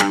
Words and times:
Ciao 0.00 0.08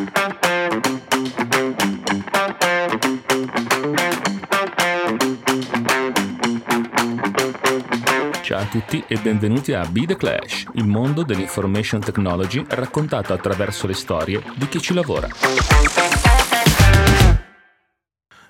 a 8.60 8.65
tutti 8.65 9.04
e 9.07 9.17
benvenuti 9.17 9.73
a 9.73 9.83
Be 9.89 10.05
The 10.05 10.15
Clash, 10.15 10.65
il 10.73 10.86
mondo 10.86 11.23
dell'information 11.23 12.02
technology 12.02 12.63
raccontato 12.67 13.33
attraverso 13.33 13.88
le 13.88 13.94
storie 13.94 14.44
di 14.55 14.67
chi 14.67 14.79
ci 14.79 14.94
lavora. 14.94 15.28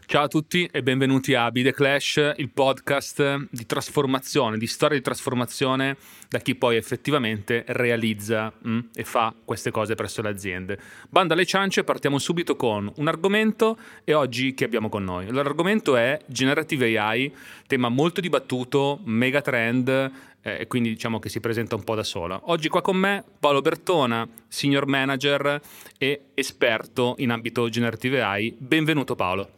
Ciao 0.10 0.24
a 0.24 0.28
tutti 0.28 0.68
e 0.72 0.82
benvenuti 0.82 1.36
a 1.36 1.52
Be 1.52 1.62
The 1.62 1.72
Clash, 1.72 2.34
il 2.38 2.50
podcast 2.50 3.46
di 3.52 3.68
trasformazione, 3.68 4.58
di 4.58 4.66
storia 4.66 4.98
di 4.98 5.04
trasformazione 5.04 5.98
da 6.28 6.40
chi 6.40 6.56
poi 6.56 6.78
effettivamente 6.78 7.64
realizza 7.68 8.52
mm, 8.68 8.80
e 8.96 9.04
fa 9.04 9.32
queste 9.46 9.70
cose 9.70 9.94
presso 9.94 10.24
le 10.24 10.30
aziende. 10.30 10.80
Banda 11.10 11.36
alle 11.36 11.46
ciance, 11.46 11.84
partiamo 11.84 12.18
subito 12.18 12.56
con 12.56 12.92
un 12.96 13.08
argomento 13.08 13.78
e 14.04 14.16
oggi 14.16 14.56
che 14.56 14.66
abbiamo 14.66 14.90
con 14.90 15.04
noi. 15.04 15.32
L'argomento 15.32 15.96
è 15.96 16.20
Generative 16.26 16.98
AI, 16.98 17.32
tema 17.68 17.90
molto 17.90 18.20
dibattuto, 18.20 19.02
mega 19.04 19.42
trend, 19.42 19.90
eh, 20.42 20.62
e 20.62 20.66
quindi 20.66 20.90
diciamo 20.90 21.20
che 21.20 21.30
si 21.30 21.40
presenta 21.40 21.76
un 21.76 21.84
po' 21.84 21.94
da 21.94 22.04
sola. 22.04 22.42
Oggi 22.46 22.68
qua 22.68 22.82
con 22.82 22.98
me 22.98 23.24
Paolo 23.40 23.62
Bertona, 23.62 24.28
senior 24.48 24.88
manager 24.88 25.62
e 26.00 26.22
esperto 26.34 27.14
in 27.20 27.30
ambito 27.30 27.70
generative 27.70 28.24
AI. 28.24 28.56
Benvenuto 28.58 29.16
Paolo. 29.16 29.58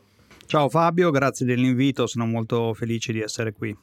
Ciao 0.52 0.68
Fabio, 0.68 1.12
grazie 1.12 1.46
dell'invito, 1.46 2.08
sono 2.08 2.26
molto 2.26 2.74
felice 2.74 3.14
di 3.14 3.22
essere 3.22 3.54
qui. 3.54 3.74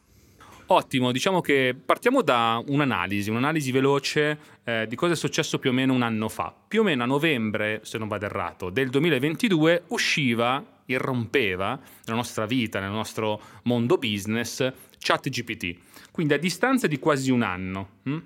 Ottimo, 0.67 1.13
diciamo 1.13 1.41
che 1.41 1.75
partiamo 1.75 2.21
da 2.21 2.63
un'analisi, 2.67 3.31
un'analisi 3.31 3.73
veloce 3.73 4.39
eh, 4.65 4.85
di 4.87 4.95
cosa 4.95 5.15
è 5.15 5.17
successo 5.17 5.59
più 5.59 5.71
o 5.71 5.73
meno 5.73 5.95
un 5.95 6.03
anno 6.03 6.29
fa. 6.29 6.55
Più 6.69 6.81
o 6.81 6.85
meno 6.85 7.05
a 7.05 7.07
novembre, 7.07 7.81
se 7.85 7.97
non 7.97 8.07
vado 8.07 8.27
errato, 8.27 8.69
del 8.69 8.91
2022 8.91 9.85
usciva, 9.87 10.63
irrompeva 10.85 11.81
nella 12.05 12.19
nostra 12.19 12.45
vita, 12.45 12.81
nel 12.81 12.91
nostro 12.91 13.41
mondo 13.63 13.97
business, 13.97 14.71
ChatGPT. 14.99 15.75
Quindi 16.11 16.35
a 16.35 16.39
distanza 16.39 16.87
di 16.87 16.99
quasi 16.99 17.31
un 17.31 17.41
anno. 17.41 17.89
Hm? 18.03 18.19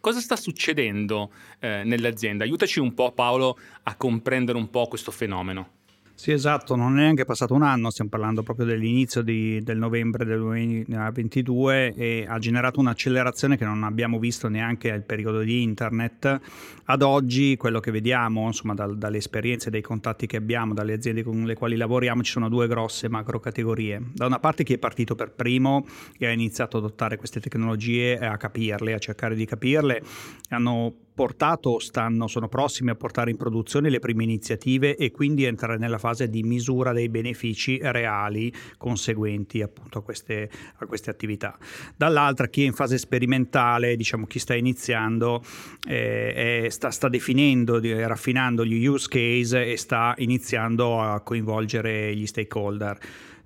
Cosa 0.00 0.18
sta 0.18 0.34
succedendo 0.34 1.30
eh, 1.60 1.82
nell'azienda? 1.84 2.42
Aiutaci 2.42 2.80
un 2.80 2.92
po' 2.92 3.12
Paolo 3.12 3.56
a 3.84 3.94
comprendere 3.94 4.58
un 4.58 4.68
po' 4.68 4.88
questo 4.88 5.12
fenomeno. 5.12 5.78
Sì, 6.20 6.32
esatto, 6.32 6.76
non 6.76 6.98
è 6.98 7.00
neanche 7.00 7.24
passato 7.24 7.54
un 7.54 7.62
anno, 7.62 7.88
stiamo 7.88 8.10
parlando 8.10 8.42
proprio 8.42 8.66
dell'inizio 8.66 9.22
di, 9.22 9.62
del 9.62 9.78
novembre 9.78 10.26
del 10.26 10.38
2022 10.40 11.94
e 11.94 12.26
ha 12.28 12.38
generato 12.38 12.78
un'accelerazione 12.78 13.56
che 13.56 13.64
non 13.64 13.84
abbiamo 13.84 14.18
visto 14.18 14.46
neanche 14.48 14.92
al 14.92 15.02
periodo 15.02 15.40
di 15.40 15.62
internet. 15.62 16.40
Ad 16.84 17.00
oggi 17.00 17.56
quello 17.56 17.80
che 17.80 17.90
vediamo, 17.90 18.44
insomma, 18.44 18.74
dal, 18.74 18.98
dalle 18.98 19.16
esperienze, 19.16 19.70
dai 19.70 19.80
contatti 19.80 20.26
che 20.26 20.36
abbiamo, 20.36 20.74
dalle 20.74 20.92
aziende 20.92 21.22
con 21.22 21.42
le 21.44 21.54
quali 21.54 21.76
lavoriamo, 21.76 22.22
ci 22.22 22.32
sono 22.32 22.50
due 22.50 22.68
grosse 22.68 23.08
macro 23.08 23.40
categorie. 23.40 24.02
Da 24.12 24.26
una 24.26 24.40
parte 24.40 24.62
chi 24.62 24.74
è 24.74 24.78
partito 24.78 25.14
per 25.14 25.30
primo 25.30 25.86
e 26.18 26.26
ha 26.26 26.32
iniziato 26.32 26.76
ad 26.76 26.84
adottare 26.84 27.16
queste 27.16 27.40
tecnologie 27.40 28.18
a 28.18 28.36
capirle, 28.36 28.92
a 28.92 28.98
cercare 28.98 29.34
di 29.34 29.46
capirle, 29.46 30.02
hanno 30.50 30.92
portato 31.12 31.70
o 31.70 31.78
stanno, 31.78 32.26
sono 32.26 32.48
prossimi 32.48 32.90
a 32.90 32.94
portare 32.94 33.30
in 33.30 33.36
produzione 33.36 33.90
le 33.90 33.98
prime 33.98 34.24
iniziative 34.24 34.96
e 34.96 35.10
quindi 35.10 35.44
entrare 35.44 35.78
nella 35.78 35.98
fase 35.98 36.28
di 36.28 36.42
misura 36.42 36.92
dei 36.92 37.08
benefici 37.08 37.78
reali 37.82 38.52
conseguenti 38.76 39.62
appunto 39.62 39.98
a 39.98 40.02
queste, 40.02 40.50
a 40.76 40.86
queste 40.86 41.10
attività. 41.10 41.58
Dall'altra 41.96 42.48
chi 42.48 42.62
è 42.62 42.66
in 42.66 42.72
fase 42.72 42.98
sperimentale, 42.98 43.96
diciamo 43.96 44.26
chi 44.26 44.38
sta 44.38 44.54
iniziando, 44.54 45.42
eh, 45.86 46.68
sta, 46.70 46.90
sta, 46.90 47.08
definendo, 47.08 47.80
raffinando 47.80 48.64
gli 48.64 48.84
use 48.84 49.08
case 49.08 49.66
e 49.66 49.76
sta 49.76 50.14
iniziando 50.18 51.00
a 51.00 51.20
coinvolgere 51.20 52.14
gli 52.14 52.26
stakeholder 52.26 52.98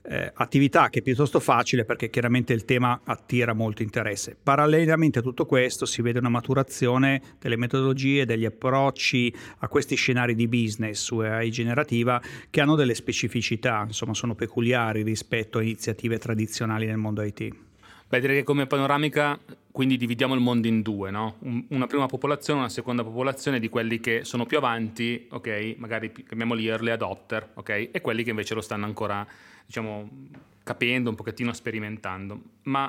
eh, 0.07 0.31
attività 0.35 0.91
che 0.91 0.99
è 0.99 1.03
piuttosto 1.03 1.41
facile 1.41 1.85
perché 1.85 2.11
chiaramente 2.11 2.53
il 2.53 2.65
tema 2.65 3.01
attira 3.05 3.53
molto 3.53 3.83
interesse. 3.83 4.37
Parallelamente 4.41 5.21
a 5.21 5.23
tutto 5.23 5.47
questo 5.47 5.87
si 5.87 6.03
vede 6.03 6.19
una 6.19 6.29
maturazione 6.29 7.21
delle 7.39 7.57
metodologie, 7.57 8.27
degli 8.27 8.45
approcci 8.45 9.35
a 9.59 9.69
questi 9.69 9.95
scenari 9.95 10.35
di 10.35 10.49
business 10.49 11.03
su 11.03 11.19
AI 11.19 11.51
generativa 11.51 12.21
che 12.51 12.61
hanno 12.61 12.75
delle 12.75 12.95
specificità, 12.95 13.85
insomma 13.87 14.15
sono 14.15 14.35
peculiari 14.35 15.03
rispetto 15.03 15.59
a 15.59 15.63
iniziative 15.63 16.19
tradizionali 16.19 16.87
nel 16.87 16.97
mondo 16.97 17.23
IT. 17.23 17.73
Beh, 18.15 18.21
direi 18.21 18.37
che 18.37 18.43
come 18.45 18.69
panoramica 18.69 19.37
quindi 19.73 19.97
dividiamo 19.97 20.35
il 20.35 20.41
mondo 20.41 20.69
in 20.69 20.83
due, 20.83 21.11
no? 21.11 21.39
una 21.71 21.89
prima 21.89 22.07
popolazione, 22.07 22.61
una 22.61 22.69
seconda 22.69 23.03
popolazione 23.03 23.59
di 23.59 23.69
quelli 23.69 23.99
che 23.99 24.23
sono 24.23 24.47
più 24.47 24.57
avanti, 24.57 25.27
ok? 25.29 25.75
Magari 25.79 26.13
chiamiamoli 26.13 26.69
early 26.69 26.91
adopter, 26.91 27.51
ok? 27.55 27.89
E 27.91 28.01
quelli 28.01 28.23
che 28.23 28.31
invece 28.31 28.55
lo 28.55 28.61
stanno 28.61 28.85
ancora 28.85 29.27
diciamo, 29.67 30.09
capendo, 30.63 31.11
un 31.11 31.17
pochettino 31.17 31.53
sperimentando. 31.53 32.41
Ma 32.63 32.89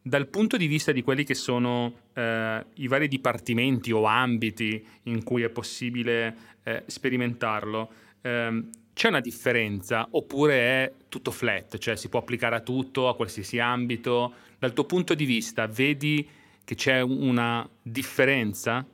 dal 0.00 0.26
punto 0.28 0.56
di 0.56 0.66
vista 0.66 0.90
di 0.90 1.02
quelli 1.02 1.24
che 1.24 1.34
sono 1.34 1.92
eh, 2.14 2.64
i 2.76 2.88
vari 2.88 3.08
dipartimenti 3.08 3.92
o 3.92 4.04
ambiti 4.04 4.82
in 5.02 5.22
cui 5.22 5.42
è 5.42 5.50
possibile 5.50 6.34
eh, 6.62 6.82
sperimentarlo, 6.86 7.90
eh, 8.22 8.64
c'è 8.96 9.08
una 9.08 9.20
differenza 9.20 10.08
oppure 10.12 10.54
è 10.54 10.92
tutto 11.10 11.30
flat, 11.30 11.76
cioè 11.76 11.96
si 11.96 12.08
può 12.08 12.20
applicare 12.20 12.56
a 12.56 12.60
tutto, 12.60 13.10
a 13.10 13.14
qualsiasi 13.14 13.58
ambito? 13.58 14.32
Dal 14.58 14.72
tuo 14.72 14.84
punto 14.84 15.12
di 15.14 15.26
vista 15.26 15.66
vedi 15.66 16.26
che 16.64 16.74
c'è 16.74 17.02
una 17.02 17.68
differenza 17.82 18.86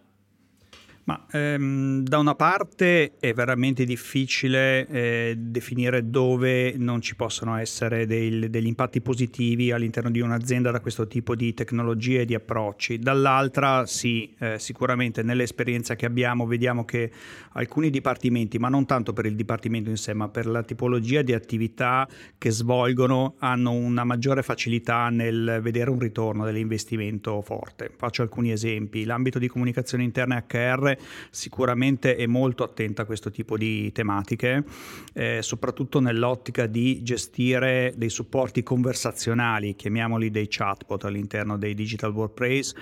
ma 1.05 1.27
ehm, 1.33 2.03
da 2.03 2.19
una 2.19 2.35
parte 2.35 3.17
è 3.19 3.33
veramente 3.33 3.85
difficile 3.85 4.87
eh, 4.87 5.35
definire 5.37 6.09
dove 6.09 6.75
non 6.77 7.01
ci 7.01 7.17
possono 7.17 7.57
essere 7.57 8.07
dei, 8.07 8.49
degli 8.49 8.67
impatti 8.67 9.01
positivi 9.01 9.73
all'interno 9.73 10.11
di 10.11 10.21
un'azienda 10.21 10.71
da 10.71 10.81
questo 10.81 11.09
tipo 11.09 11.35
di 11.35 11.55
tecnologie 11.55 12.21
e 12.21 12.25
di 12.25 12.35
approcci. 12.35 12.99
Dall'altra 12.99 13.85
sì, 13.87 14.33
eh, 14.39 14.59
sicuramente 14.59 15.23
nell'esperienza 15.23 15.97
che 15.97 16.07
abbiamo 16.07 16.47
vediamo 16.47 16.85
che 16.85 17.11
alcuni 17.53 17.91
dipartimenti, 17.91 18.59
ma 18.59 18.69
non 18.69 18.87
tanto 18.87 19.13
per 19.13 19.27
il 19.27 19.35
dipartimento 19.35 19.91
in 19.91 19.97
sé, 19.97 20.15
ma 20.15 20.29
per 20.29 20.47
la 20.47 20.63
tipologia 20.63 21.23
di 21.23 21.33
attività 21.33 22.09
che 22.39 22.51
svolgono, 22.51 23.35
hanno 23.39 23.73
una 23.73 24.05
maggiore 24.05 24.43
facilità 24.43 25.09
nel 25.09 25.59
vedere 25.63 25.91
un 25.91 25.99
ritorno 25.99 26.45
dell'investimento 26.45 27.41
forte. 27.43 27.91
Faccio 27.97 28.23
alcuni 28.23 28.53
esempi. 28.53 29.05
L'ambito 29.05 29.39
di 29.39 29.49
comunicazione 29.49 30.05
interna 30.05 30.45
HR 30.47 30.97
sicuramente 31.31 32.17
è 32.17 32.27
molto 32.27 32.63
attenta 32.63 33.03
a 33.03 33.05
questo 33.05 33.31
tipo 33.31 33.57
di 33.57 33.91
tematiche, 33.93 34.65
eh, 35.13 35.41
soprattutto 35.43 36.01
nell'ottica 36.01 36.67
di 36.67 37.03
gestire 37.03 37.93
dei 37.97 38.11
supporti 38.11 38.63
conversazionali, 38.63 39.75
chiamiamoli 39.75 40.31
dei 40.31 40.47
chatbot 40.49 41.05
all'interno 41.05 41.59
dei 41.59 41.75
digital 41.75 42.13
workplace, 42.13 42.75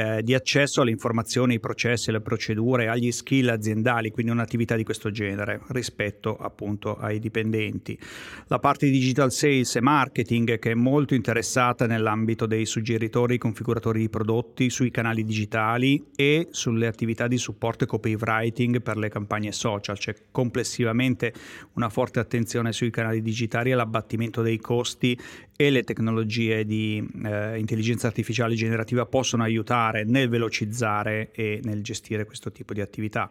eh, 0.00 0.22
di 0.22 0.34
accesso 0.34 0.80
alle 0.80 0.90
informazioni, 0.90 1.54
ai 1.54 1.60
processi, 1.60 2.08
alle 2.08 2.22
procedure, 2.22 2.88
agli 2.88 3.12
skill 3.12 3.50
aziendali, 3.50 4.10
quindi 4.10 4.32
un'attività 4.32 4.74
di 4.74 4.82
questo 4.82 5.10
genere 5.10 5.60
rispetto 5.68 6.36
appunto 6.36 6.96
ai 6.96 7.18
dipendenti. 7.18 7.98
La 8.46 8.58
parte 8.58 8.86
di 8.86 8.92
digital 8.92 9.30
sales 9.30 9.76
e 9.76 9.80
marketing 9.82 10.58
che 10.58 10.70
è 10.70 10.74
molto 10.74 11.14
interessata 11.14 11.86
nell'ambito 11.86 12.46
dei 12.46 12.64
suggeritori 12.64 13.36
configuratori 13.36 14.00
di 14.00 14.08
prodotti 14.08 14.70
sui 14.70 14.90
canali 14.90 15.22
digitali 15.22 16.02
e 16.16 16.48
sulle 16.50 16.86
attività 16.86 17.28
di 17.28 17.36
supporto 17.36 17.84
e 17.84 17.86
copywriting 17.86 18.80
per 18.80 18.96
le 18.96 19.10
campagne 19.10 19.52
social, 19.52 19.98
c'è 19.98 20.14
complessivamente 20.30 21.34
una 21.74 21.90
forte 21.90 22.20
attenzione 22.20 22.72
sui 22.72 22.90
canali 22.90 23.20
digitali 23.20 23.70
e 23.70 23.74
l'abbattimento 23.74 24.40
dei 24.40 24.58
costi 24.58 25.18
e 25.60 25.68
le 25.68 25.84
tecnologie 25.84 26.64
di 26.64 27.06
eh, 27.22 27.58
intelligenza 27.58 28.06
artificiale 28.06 28.54
generativa 28.54 29.04
possono 29.04 29.42
aiutare 29.42 30.04
nel 30.04 30.30
velocizzare 30.30 31.32
e 31.32 31.60
nel 31.64 31.82
gestire 31.82 32.24
questo 32.24 32.50
tipo 32.50 32.72
di 32.72 32.80
attività 32.80 33.28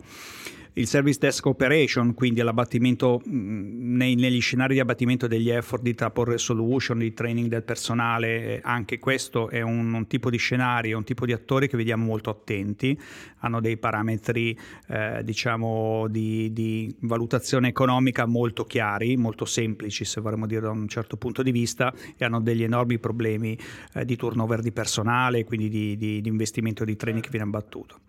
il 0.73 0.87
service 0.87 1.19
desk 1.19 1.45
operation, 1.45 2.13
quindi 2.13 2.41
l'abbattimento 2.41 3.21
mm, 3.27 3.95
nei, 3.95 4.15
negli 4.15 4.41
scenari 4.41 4.75
di 4.75 4.79
abbattimento 4.79 5.27
degli 5.27 5.49
effort 5.49 5.81
di 5.81 5.93
trap 5.93 6.17
resolution, 6.19 6.99
di 6.99 7.13
training 7.13 7.47
del 7.47 7.63
personale, 7.63 8.61
anche 8.63 8.99
questo 8.99 9.49
è 9.49 9.61
un, 9.61 9.93
un 9.93 10.07
tipo 10.07 10.29
di 10.29 10.37
scenario, 10.37 10.97
un 10.97 11.03
tipo 11.03 11.25
di 11.25 11.33
attori 11.33 11.67
che 11.67 11.77
vediamo 11.77 12.05
molto 12.05 12.29
attenti, 12.29 12.97
hanno 13.39 13.59
dei 13.59 13.77
parametri 13.77 14.57
eh, 14.87 15.21
diciamo 15.23 16.07
di, 16.09 16.51
di, 16.53 16.95
valutazione 17.01 17.69
economica 17.69 18.25
molto 18.25 18.65
chiari, 18.65 19.17
molto 19.17 19.45
semplici 19.45 20.05
se 20.05 20.21
vorremmo 20.21 20.45
dire 20.45 20.61
da 20.61 20.71
un 20.71 20.87
certo 20.87 21.17
punto 21.17 21.41
di 21.41 21.51
vista 21.51 21.93
e 22.17 22.25
hanno 22.25 22.41
degli 22.41 22.63
enormi 22.63 22.99
problemi 22.99 23.57
eh, 23.93 24.05
di 24.05 24.15
turnover 24.15 24.61
di 24.61 24.71
personale, 24.71 25.43
quindi 25.43 25.69
di, 25.69 25.97
di, 25.97 26.21
di 26.21 26.29
investimento 26.29 26.85
di 26.85 26.95
training 26.95 27.23
che 27.23 27.29
viene 27.29 27.45
abbattuto. 27.45 27.99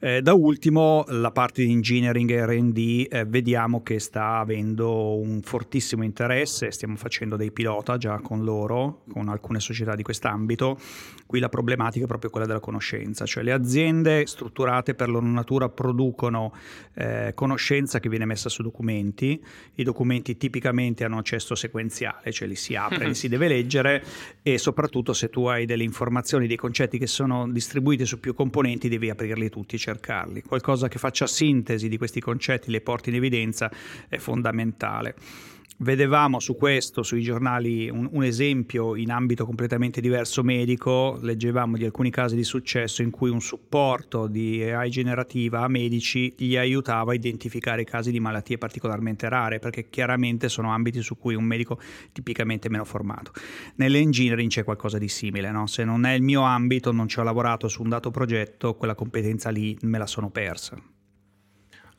Eh, 0.00 0.20
da 0.20 0.34
ultimo 0.34 1.04
la 1.08 1.30
parte 1.30 1.64
di 1.64 1.70
engineering 1.70 1.93
engineering 1.96 2.44
RD 2.44 3.06
eh, 3.10 3.24
vediamo 3.24 3.82
che 3.82 3.98
sta 3.98 4.38
avendo 4.38 5.16
un 5.16 5.40
fortissimo 5.42 6.02
interesse, 6.04 6.70
stiamo 6.70 6.96
facendo 6.96 7.36
dei 7.36 7.52
pilota 7.52 7.96
già 7.96 8.18
con 8.20 8.44
loro, 8.44 9.02
con 9.10 9.28
alcune 9.28 9.60
società 9.60 9.94
di 9.94 10.02
quest'ambito. 10.02 10.78
Qui 11.26 11.40
la 11.40 11.48
problematica 11.48 12.04
è 12.04 12.08
proprio 12.08 12.30
quella 12.30 12.46
della 12.46 12.60
conoscenza, 12.60 13.24
cioè 13.24 13.42
le 13.42 13.52
aziende 13.52 14.26
strutturate 14.26 14.94
per 14.94 15.08
loro 15.08 15.26
natura 15.26 15.68
producono 15.68 16.52
eh, 16.94 17.32
conoscenza 17.34 17.98
che 17.98 18.08
viene 18.08 18.24
messa 18.24 18.48
su 18.48 18.62
documenti, 18.62 19.42
i 19.74 19.82
documenti 19.82 20.36
tipicamente 20.36 21.04
hanno 21.04 21.18
accesso 21.18 21.54
sequenziale, 21.54 22.30
cioè 22.30 22.46
li 22.46 22.56
si 22.56 22.76
apre, 22.76 23.06
li 23.06 23.14
si 23.14 23.28
deve 23.28 23.48
leggere 23.48 24.04
e 24.42 24.58
soprattutto 24.58 25.12
se 25.12 25.30
tu 25.30 25.46
hai 25.46 25.64
delle 25.66 25.82
informazioni, 25.82 26.46
dei 26.46 26.56
concetti 26.56 26.98
che 26.98 27.06
sono 27.06 27.50
distribuiti 27.50 28.04
su 28.04 28.20
più 28.20 28.34
componenti 28.34 28.88
devi 28.88 29.10
aprirli 29.10 29.48
tutti 29.48 29.76
e 29.76 29.78
cercarli. 29.78 30.42
Qualcosa 30.42 30.88
che 30.88 30.98
faccia 30.98 31.26
sintesi 31.26 31.83
di 31.88 31.96
questi 31.96 32.20
concetti, 32.20 32.70
li 32.70 32.80
porti 32.80 33.10
in 33.10 33.16
evidenza 33.16 33.70
è 34.08 34.18
fondamentale. 34.18 35.14
Vedevamo 35.76 36.38
su 36.38 36.54
questo, 36.54 37.02
sui 37.02 37.20
giornali, 37.20 37.90
un, 37.90 38.08
un, 38.12 38.22
esempio 38.22 38.94
in 38.94 39.10
ambito 39.10 39.44
completamente 39.44 40.00
diverso 40.00 40.44
medico, 40.44 41.18
leggevamo 41.20 41.76
di 41.76 41.84
alcuni 41.84 42.10
casi 42.10 42.36
di 42.36 42.44
successo 42.44 43.02
in 43.02 43.10
cui 43.10 43.28
un 43.28 43.40
supporto 43.40 44.28
di 44.28 44.62
AI 44.62 44.88
generativa 44.88 45.62
a 45.62 45.68
medici 45.68 46.32
gli 46.36 46.56
aiutava 46.56 47.10
a 47.10 47.14
identificare 47.16 47.82
casi 47.82 48.12
di 48.12 48.20
malattie 48.20 48.56
particolarmente 48.56 49.28
rare, 49.28 49.58
perché 49.58 49.90
chiaramente 49.90 50.48
sono 50.48 50.72
ambiti 50.72 51.02
su 51.02 51.18
cui 51.18 51.34
un 51.34 51.44
medico 51.44 51.80
tipicamente 52.12 52.68
meno 52.68 52.84
formato. 52.84 53.32
Nell'engineering 53.74 54.48
c'è 54.48 54.62
qualcosa 54.62 54.98
di 54.98 55.08
simile, 55.08 55.50
no? 55.50 55.66
se 55.66 55.82
non 55.82 56.04
è 56.04 56.12
il 56.12 56.22
mio 56.22 56.42
ambito, 56.42 56.92
non 56.92 57.08
ci 57.08 57.18
ho 57.18 57.24
lavorato 57.24 57.66
su 57.66 57.82
un 57.82 57.88
dato 57.88 58.12
progetto, 58.12 58.76
quella 58.76 58.94
competenza 58.94 59.50
lì 59.50 59.76
me 59.80 59.98
la 59.98 60.06
sono 60.06 60.30
persa. 60.30 60.80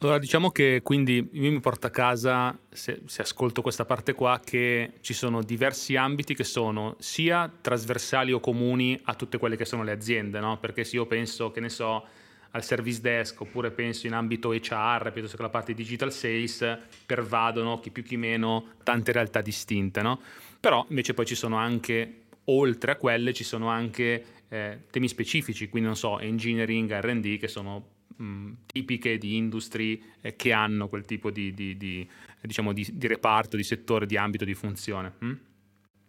Allora, 0.05 0.19
diciamo 0.19 0.51
che 0.51 0.81
quindi 0.83 1.29
io 1.31 1.51
mi 1.51 1.59
porto 1.59 1.87
a 1.87 1.89
casa, 1.89 2.55
se, 2.69 3.01
se, 3.07 3.23
ascolto 3.23 3.63
questa 3.63 3.85
parte 3.85 4.13
qua, 4.13 4.39
che 4.39 4.91
ci 5.01 5.15
sono 5.15 5.41
diversi 5.41 5.95
ambiti 5.95 6.35
che 6.35 6.43
sono 6.43 6.95
sia 6.99 7.51
trasversali 7.59 8.31
o 8.31 8.39
comuni 8.39 8.99
a 9.05 9.15
tutte 9.15 9.39
quelle 9.39 9.55
che 9.55 9.65
sono 9.65 9.81
le 9.81 9.91
aziende, 9.91 10.39
no? 10.39 10.59
Perché 10.59 10.83
se 10.83 10.97
io 10.97 11.07
penso, 11.07 11.49
che 11.49 11.59
ne 11.59 11.69
so, 11.69 12.05
al 12.51 12.63
service 12.63 13.01
desk 13.01 13.41
oppure 13.41 13.71
penso 13.71 14.05
in 14.05 14.13
ambito 14.13 14.51
HR 14.51 15.09
piuttosto 15.11 15.37
che 15.37 15.41
la 15.41 15.49
parte 15.49 15.73
digital 15.73 16.13
sales, 16.13 16.77
pervadono 17.03 17.79
chi 17.79 17.89
più 17.89 18.03
chi 18.03 18.15
meno 18.15 18.73
tante 18.83 19.11
realtà 19.11 19.41
distinte, 19.41 20.03
no? 20.03 20.21
Però 20.59 20.85
invece 20.89 21.15
poi 21.15 21.25
ci 21.25 21.33
sono 21.33 21.57
anche, 21.57 22.25
oltre 22.43 22.91
a 22.91 22.95
quelle, 22.97 23.33
ci 23.33 23.43
sono 23.43 23.69
anche 23.69 24.23
eh, 24.49 24.81
temi 24.91 25.07
specifici, 25.07 25.67
quindi 25.67 25.87
non 25.87 25.97
so, 25.97 26.19
engineering, 26.19 26.95
RD, 26.95 27.39
che 27.39 27.47
sono 27.47 27.93
mh, 28.15 28.51
tipiche 28.65 29.17
di 29.17 29.35
industrie 29.35 29.99
eh, 30.21 30.35
che 30.35 30.53
hanno 30.53 30.87
quel 30.87 31.05
tipo 31.05 31.31
di, 31.31 31.53
di, 31.53 31.77
di, 31.77 32.07
diciamo 32.41 32.73
di, 32.73 32.87
reparto, 33.01 33.57
di 33.57 33.63
settore, 33.63 34.05
di 34.05 34.17
ambito 34.17 34.45
di 34.45 34.53
funzione. 34.53 35.13
Mh? 35.19 35.33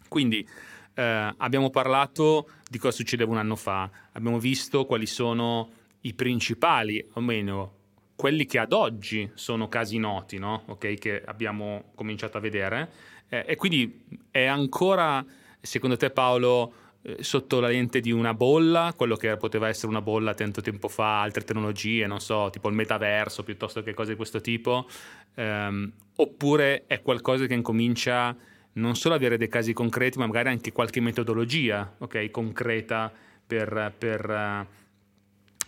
Quindi 0.09 0.47
eh, 0.95 1.35
abbiamo 1.37 1.71
parlato 1.71 2.49
di 2.69 2.79
cosa 2.79 2.97
succedeva 2.97 3.31
un 3.31 3.39
anno 3.39 3.57
fa, 3.57 3.91
abbiamo 4.13 4.39
visto 4.39 4.87
quali 4.87 5.07
sono 5.07 5.71
i 6.03 6.15
principali, 6.15 7.05
o 7.15 7.21
meno 7.21 7.75
quelli 8.17 8.47
che 8.47 8.59
ad 8.59 8.73
oggi 8.73 9.31
sono 9.35 9.69
casi 9.69 9.99
noti, 9.99 10.39
no? 10.39 10.63
okay, 10.67 10.97
che 10.97 11.23
abbiamo 11.23 11.93
cominciato 11.95 12.39
a 12.39 12.41
vedere, 12.41 12.91
eh, 13.29 13.45
e 13.47 13.57
quindi 13.57 14.05
è 14.31 14.45
ancora, 14.45 15.25
secondo 15.61 15.97
te 15.97 16.11
Paolo, 16.11 16.73
eh, 16.73 16.86
sotto 17.21 17.61
la 17.61 17.69
lente 17.69 18.01
di 18.01 18.11
una 18.11 18.35
bolla, 18.35 18.93
quello 18.97 19.17
che 19.17 19.37
poteva 19.37 19.69
essere 19.69 19.89
una 19.89 20.03
bolla 20.03 20.35
tanto 20.35 20.61
tempo 20.61 20.89
fa, 20.89 21.23
altre 21.23 21.45
tecnologie, 21.45 22.07
non 22.07 22.21
so, 22.21 22.49
tipo 22.51 22.69
il 22.69 22.75
metaverso 22.75 23.45
piuttosto 23.45 23.83
che 23.83 23.95
cose 23.95 24.11
di 24.11 24.17
questo 24.17 24.41
tipo, 24.41 24.89
ehm, 25.35 25.93
oppure 26.17 26.85
è 26.87 27.03
qualcosa 27.03 27.47
che 27.47 27.55
incomincia 27.55 28.37
non 28.73 28.95
solo 28.97 29.15
ad 29.15 29.21
avere 29.21 29.39
dei 29.39 29.49
casi 29.49 29.73
concreti, 29.73 30.19
ma 30.19 30.27
magari 30.27 30.49
anche 30.49 30.73
qualche 30.73 31.01
metodologia 31.01 31.95
okay, 31.99 32.31
concreta 32.31 33.11
per, 33.47 33.93
per, 33.97 34.67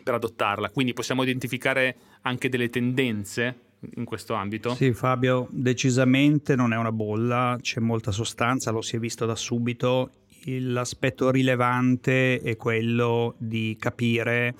per 0.03 0.15
adottarla. 0.15 0.71
Quindi 0.71 0.93
possiamo 0.93 1.23
identificare 1.23 1.97
anche 2.23 2.49
delle 2.49 2.69
tendenze 2.69 3.61
in 3.95 4.05
questo 4.05 4.35
ambito? 4.35 4.75
Sì, 4.75 4.93
Fabio, 4.93 5.47
decisamente 5.51 6.55
non 6.57 6.73
è 6.73 6.77
una 6.77 6.93
bolla, 6.93 7.57
c'è 7.61 7.81
molta 7.81 8.11
sostanza, 8.11 8.71
lo 8.71 8.83
si 8.83 8.97
è 8.97 8.99
visto 8.99 9.25
da 9.25 9.37
subito 9.37 10.11
l'aspetto 10.45 11.31
rilevante 11.31 12.41
è 12.41 12.57
quello 12.57 13.35
di 13.39 13.77
capire 13.79 14.55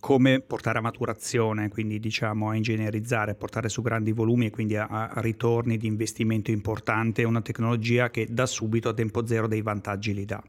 come 0.00 0.40
portare 0.40 0.78
a 0.78 0.80
maturazione, 0.80 1.68
quindi 1.68 2.00
diciamo 2.00 2.48
a 2.48 2.56
ingegnerizzare, 2.56 3.34
portare 3.34 3.68
su 3.68 3.82
grandi 3.82 4.12
volumi 4.12 4.46
e 4.46 4.50
quindi 4.50 4.74
a, 4.76 4.86
a, 4.86 5.20
ritorni 5.20 5.76
di 5.76 5.86
investimento 5.86 6.50
importante, 6.50 7.22
una 7.22 7.42
tecnologia 7.42 8.08
che 8.10 8.26
da 8.28 8.46
subito 8.46 8.88
a 8.88 8.94
tempo 8.94 9.26
zero 9.26 9.46
dei 9.46 9.60
vantaggi 9.60 10.14
li 10.14 10.24
dà. 10.24 10.42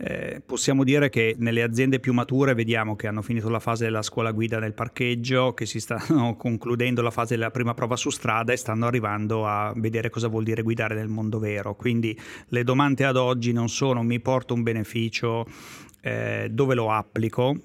Eh, 0.00 0.40
possiamo 0.46 0.84
dire 0.84 1.08
che 1.08 1.34
nelle 1.38 1.62
aziende 1.62 1.98
più 1.98 2.12
mature 2.12 2.54
vediamo 2.54 2.94
che 2.94 3.08
hanno 3.08 3.20
finito 3.20 3.48
la 3.48 3.58
fase 3.58 3.84
della 3.84 4.02
scuola 4.02 4.30
guida 4.30 4.60
nel 4.60 4.72
parcheggio, 4.72 5.54
che 5.54 5.66
si 5.66 5.80
stanno 5.80 6.36
concludendo 6.38 7.02
la 7.02 7.10
fase 7.10 7.34
della 7.34 7.50
prima 7.50 7.74
prova 7.74 7.96
su 7.96 8.10
strada 8.10 8.52
e 8.52 8.56
stanno 8.56 8.86
arrivando 8.86 9.46
a 9.46 9.72
vedere 9.74 10.08
cosa 10.08 10.28
vuol 10.28 10.44
dire 10.44 10.62
guidare 10.62 10.94
nel 10.94 11.08
mondo 11.08 11.40
vero. 11.40 11.74
Quindi 11.74 12.18
le 12.48 12.62
domande 12.62 13.04
ad 13.04 13.16
oggi 13.16 13.52
non 13.52 13.68
sono 13.68 14.02
mi 14.04 14.20
porto 14.20 14.54
un 14.54 14.62
beneficio, 14.62 15.46
eh, 16.00 16.48
dove 16.48 16.74
lo 16.74 16.92
applico, 16.92 17.56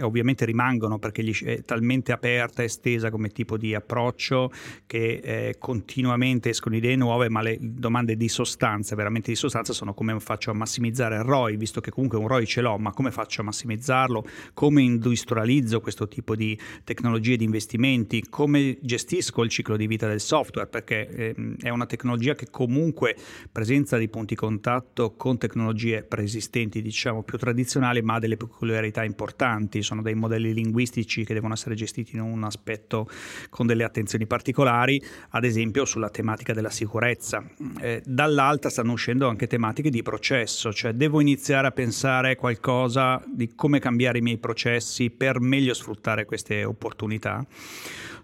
ovviamente 0.00 0.44
rimangono 0.44 0.98
perché 0.98 1.22
è 1.44 1.64
talmente 1.64 2.12
aperta 2.12 2.62
e 2.62 2.66
estesa 2.66 3.10
come 3.10 3.28
tipo 3.28 3.56
di 3.56 3.74
approccio 3.74 4.50
che 4.86 5.20
eh, 5.22 5.56
continuamente 5.58 6.50
escono 6.50 6.76
idee 6.76 6.96
nuove, 6.96 7.28
ma 7.28 7.42
le 7.42 7.58
domande 7.60 8.16
di 8.16 8.28
sostanza, 8.28 8.94
veramente 8.94 9.30
di 9.30 9.36
sostanza, 9.36 9.72
sono 9.72 9.94
come 9.94 10.18
faccio 10.20 10.50
a 10.50 10.54
massimizzare 10.54 11.16
il 11.16 11.22
ROI, 11.22 11.56
visto 11.56 11.80
che 11.80 11.90
comunque 11.90 12.18
un 12.18 12.26
ROI 12.26 12.46
ce 12.46 12.60
l'ho, 12.60 12.76
ma 12.78 12.92
come 12.92 13.10
faccio 13.10 13.42
a 13.42 13.44
massimizzarlo, 13.44 14.24
come 14.52 14.82
industrializzo 14.82 15.80
questo 15.80 16.08
tipo 16.08 16.34
di 16.34 16.58
tecnologie 16.82 17.36
di 17.36 17.44
investimenti, 17.44 18.24
come 18.28 18.78
gestisco 18.80 19.42
il 19.42 19.50
ciclo 19.50 19.76
di 19.76 19.86
vita 19.86 20.08
del 20.08 20.20
software, 20.20 20.68
perché 20.68 21.08
eh, 21.08 21.34
è 21.60 21.68
una 21.68 21.86
tecnologia 21.86 22.34
che 22.34 22.48
comunque 22.50 23.16
presenza 23.50 23.96
di 23.96 24.08
punti 24.08 24.34
contatto 24.34 25.14
con 25.14 25.38
tecnologie 25.38 26.02
preesistenti, 26.02 26.82
diciamo 26.82 27.22
più 27.22 27.38
tradizionali, 27.38 28.02
ma 28.02 28.14
ha 28.14 28.18
delle 28.18 28.36
peculiarità 28.36 29.04
importanti 29.04 29.82
sono 29.84 30.02
dei 30.02 30.14
modelli 30.14 30.52
linguistici 30.52 31.24
che 31.24 31.34
devono 31.34 31.54
essere 31.54 31.74
gestiti 31.74 32.16
in 32.16 32.22
un 32.22 32.42
aspetto 32.44 33.08
con 33.50 33.66
delle 33.66 33.84
attenzioni 33.84 34.26
particolari, 34.26 35.00
ad 35.30 35.44
esempio 35.44 35.84
sulla 35.84 36.10
tematica 36.10 36.52
della 36.52 36.70
sicurezza. 36.70 37.44
Eh, 37.80 38.02
dall'altra 38.04 38.70
stanno 38.70 38.92
uscendo 38.92 39.28
anche 39.28 39.46
tematiche 39.46 39.90
di 39.90 40.02
processo, 40.02 40.72
cioè 40.72 40.92
devo 40.92 41.20
iniziare 41.20 41.66
a 41.66 41.70
pensare 41.72 42.36
qualcosa 42.36 43.22
di 43.26 43.54
come 43.54 43.78
cambiare 43.78 44.18
i 44.18 44.22
miei 44.22 44.38
processi 44.38 45.10
per 45.10 45.40
meglio 45.40 45.74
sfruttare 45.74 46.24
queste 46.24 46.64
opportunità 46.64 47.46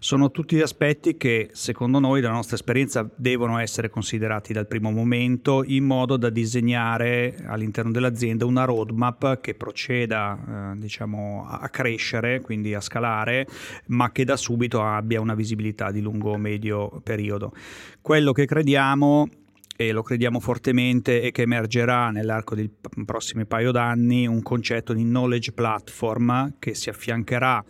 sono 0.03 0.31
tutti 0.31 0.59
aspetti 0.59 1.15
che 1.15 1.49
secondo 1.51 1.99
noi, 1.99 2.21
dalla 2.21 2.33
nostra 2.33 2.55
esperienza, 2.55 3.07
devono 3.15 3.59
essere 3.59 3.91
considerati 3.91 4.51
dal 4.51 4.65
primo 4.65 4.89
momento 4.89 5.63
in 5.63 5.83
modo 5.83 6.17
da 6.17 6.31
disegnare 6.31 7.43
all'interno 7.45 7.91
dell'azienda 7.91 8.47
una 8.47 8.65
roadmap 8.65 9.39
che 9.41 9.53
proceda 9.53 10.73
eh, 10.73 10.79
diciamo, 10.79 11.45
a 11.59 11.69
crescere, 11.69 12.41
quindi 12.41 12.73
a 12.73 12.81
scalare, 12.81 13.47
ma 13.87 14.11
che 14.11 14.23
da 14.23 14.37
subito 14.37 14.83
abbia 14.83 15.21
una 15.21 15.35
visibilità 15.35 15.91
di 15.91 16.01
lungo-medio 16.01 17.01
periodo. 17.03 17.53
Quello 18.01 18.31
che 18.31 18.45
crediamo 18.45 19.27
e 19.75 19.91
lo 19.91 20.03
crediamo 20.03 20.39
fortemente 20.39 21.21
e 21.21 21.31
che 21.31 21.41
emergerà 21.41 22.11
nell'arco 22.11 22.53
dei 22.53 22.69
prossimi 23.05 23.45
paio 23.45 23.71
d'anni 23.71 24.27
un 24.27 24.41
concetto 24.43 24.93
di 24.93 25.03
knowledge 25.03 25.53
platform 25.53 26.55
che 26.59 26.75
si 26.75 26.89
affiancherà 26.89 27.63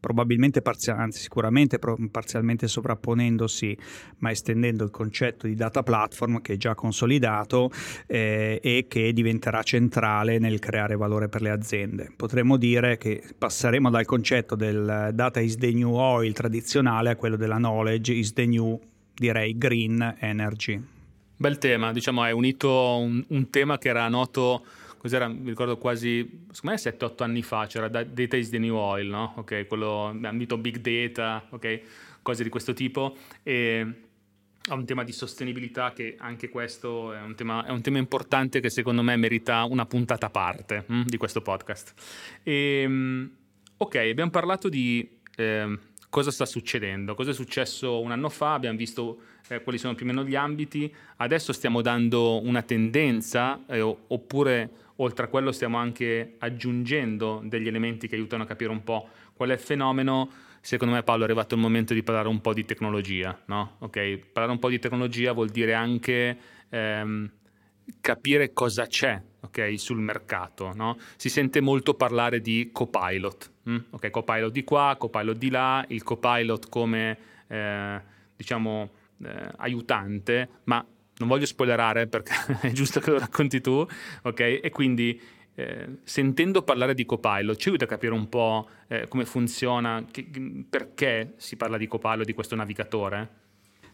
probabilmente 0.00 0.62
parzialmente, 0.62 1.06
anzi 1.08 1.20
sicuramente 1.20 1.78
parzialmente 2.10 2.68
sovrapponendosi 2.68 3.76
ma 4.18 4.30
estendendo 4.30 4.84
il 4.84 4.90
concetto 4.90 5.46
di 5.46 5.54
data 5.54 5.82
platform 5.82 6.40
che 6.40 6.54
è 6.54 6.56
già 6.56 6.74
consolidato 6.74 7.70
eh, 8.06 8.60
e 8.62 8.86
che 8.88 9.12
diventerà 9.12 9.62
centrale 9.62 10.38
nel 10.38 10.58
creare 10.58 10.96
valore 10.96 11.28
per 11.28 11.42
le 11.42 11.50
aziende. 11.50 12.12
Potremmo 12.14 12.56
dire 12.56 12.96
che 12.98 13.22
passeremo 13.36 13.90
dal 13.90 14.04
concetto 14.04 14.54
del 14.54 15.10
data 15.14 15.40
is 15.40 15.56
the 15.56 15.72
new 15.72 15.94
oil 15.94 16.32
tradizionale 16.32 17.10
a 17.10 17.16
quello 17.16 17.36
della 17.36 17.56
knowledge 17.56 18.12
is 18.12 18.32
the 18.32 18.46
new 18.46 18.78
direi 19.14 19.56
green 19.58 20.16
energy. 20.20 20.80
Bel 21.36 21.58
tema, 21.58 21.92
diciamo 21.92 22.22
hai 22.22 22.32
unito 22.32 22.98
un, 22.98 23.24
un 23.28 23.50
tema 23.50 23.78
che 23.78 23.88
era 23.88 24.08
noto 24.08 24.64
cos'era, 24.98 25.28
mi 25.28 25.48
ricordo 25.48 25.78
quasi, 25.78 26.46
secondo 26.50 26.76
me 26.76 26.92
7-8 26.92 27.22
anni 27.22 27.42
fa, 27.42 27.66
c'era 27.66 27.88
Data 27.88 28.36
is 28.36 28.50
the 28.50 28.58
New 28.58 28.74
Oil, 28.74 29.08
no? 29.08 29.34
Ok, 29.36 29.66
quello, 29.66 30.16
ambito 30.22 30.58
Big 30.58 30.78
Data, 30.78 31.46
ok, 31.50 31.80
cose 32.22 32.42
di 32.42 32.48
questo 32.48 32.72
tipo. 32.72 33.16
E 33.42 33.86
ha 34.68 34.74
un 34.74 34.84
tema 34.84 35.02
di 35.02 35.12
sostenibilità 35.12 35.92
che 35.92 36.16
anche 36.18 36.48
questo 36.48 37.12
è 37.12 37.20
un 37.20 37.34
tema, 37.34 37.64
è 37.64 37.70
un 37.70 37.80
tema 37.80 37.98
importante 37.98 38.60
che 38.60 38.68
secondo 38.70 39.02
me 39.02 39.16
merita 39.16 39.64
una 39.64 39.86
puntata 39.86 40.26
a 40.26 40.30
parte 40.30 40.84
hm, 40.86 41.04
di 41.04 41.16
questo 41.16 41.40
podcast. 41.40 41.94
E, 42.42 43.28
ok, 43.76 43.94
abbiamo 43.96 44.30
parlato 44.30 44.68
di... 44.68 45.16
Eh, 45.36 45.78
cosa 46.08 46.30
sta 46.30 46.46
succedendo, 46.46 47.14
cosa 47.14 47.30
è 47.30 47.34
successo 47.34 48.00
un 48.00 48.10
anno 48.10 48.28
fa, 48.28 48.54
abbiamo 48.54 48.76
visto 48.76 49.18
eh, 49.48 49.62
quali 49.62 49.78
sono 49.78 49.94
più 49.94 50.04
o 50.04 50.08
meno 50.08 50.24
gli 50.24 50.34
ambiti, 50.34 50.92
adesso 51.16 51.52
stiamo 51.52 51.82
dando 51.82 52.42
una 52.42 52.62
tendenza 52.62 53.60
eh, 53.66 53.80
oppure 53.80 54.70
oltre 54.96 55.26
a 55.26 55.28
quello 55.28 55.52
stiamo 55.52 55.76
anche 55.76 56.34
aggiungendo 56.38 57.42
degli 57.44 57.68
elementi 57.68 58.08
che 58.08 58.14
aiutano 58.14 58.42
a 58.44 58.46
capire 58.46 58.70
un 58.70 58.82
po' 58.82 59.08
qual 59.34 59.50
è 59.50 59.52
il 59.52 59.58
fenomeno. 59.58 60.30
Secondo 60.60 60.94
me 60.94 61.02
Paolo 61.02 61.22
è 61.22 61.24
arrivato 61.24 61.54
il 61.54 61.60
momento 61.60 61.94
di 61.94 62.02
parlare 62.02 62.28
un 62.28 62.40
po' 62.40 62.52
di 62.52 62.64
tecnologia, 62.64 63.38
no? 63.46 63.76
Ok, 63.78 64.18
parlare 64.32 64.52
un 64.52 64.58
po' 64.58 64.68
di 64.68 64.80
tecnologia 64.80 65.32
vuol 65.32 65.50
dire 65.50 65.72
anche 65.72 66.36
ehm, 66.68 67.30
capire 68.00 68.52
cosa 68.52 68.86
c'è 68.86 69.20
okay, 69.40 69.78
sul 69.78 69.98
mercato. 69.98 70.72
No? 70.74 70.96
Si 71.16 71.28
sente 71.28 71.60
molto 71.60 71.94
parlare 71.94 72.40
di 72.40 72.70
copilot, 72.72 73.50
hm? 73.64 73.76
okay, 73.90 74.10
copilot 74.10 74.52
di 74.52 74.64
qua, 74.64 74.96
copilot 74.98 75.36
di 75.36 75.50
là, 75.50 75.84
il 75.88 76.02
copilot 76.02 76.68
come 76.68 77.18
eh, 77.46 78.00
diciamo 78.36 78.90
eh, 79.24 79.50
aiutante, 79.56 80.48
ma 80.64 80.84
non 81.18 81.28
voglio 81.28 81.46
spoilerare 81.46 82.06
perché 82.06 82.32
è 82.62 82.70
giusto 82.72 83.00
che 83.00 83.10
lo 83.10 83.18
racconti 83.18 83.60
tu, 83.60 83.86
ok? 84.22 84.60
E 84.62 84.70
quindi 84.70 85.20
eh, 85.54 85.98
sentendo 86.04 86.62
parlare 86.62 86.94
di 86.94 87.04
Copilot 87.04 87.56
ci 87.56 87.68
aiuta 87.68 87.84
a 87.84 87.88
capire 87.88 88.12
un 88.12 88.28
po' 88.28 88.68
eh, 88.86 89.08
come 89.08 89.24
funziona, 89.24 90.04
che, 90.10 90.28
perché 90.68 91.34
si 91.36 91.56
parla 91.56 91.76
di 91.76 91.88
Copilot, 91.88 92.24
di 92.24 92.32
questo 92.32 92.54
navigatore? 92.54 93.46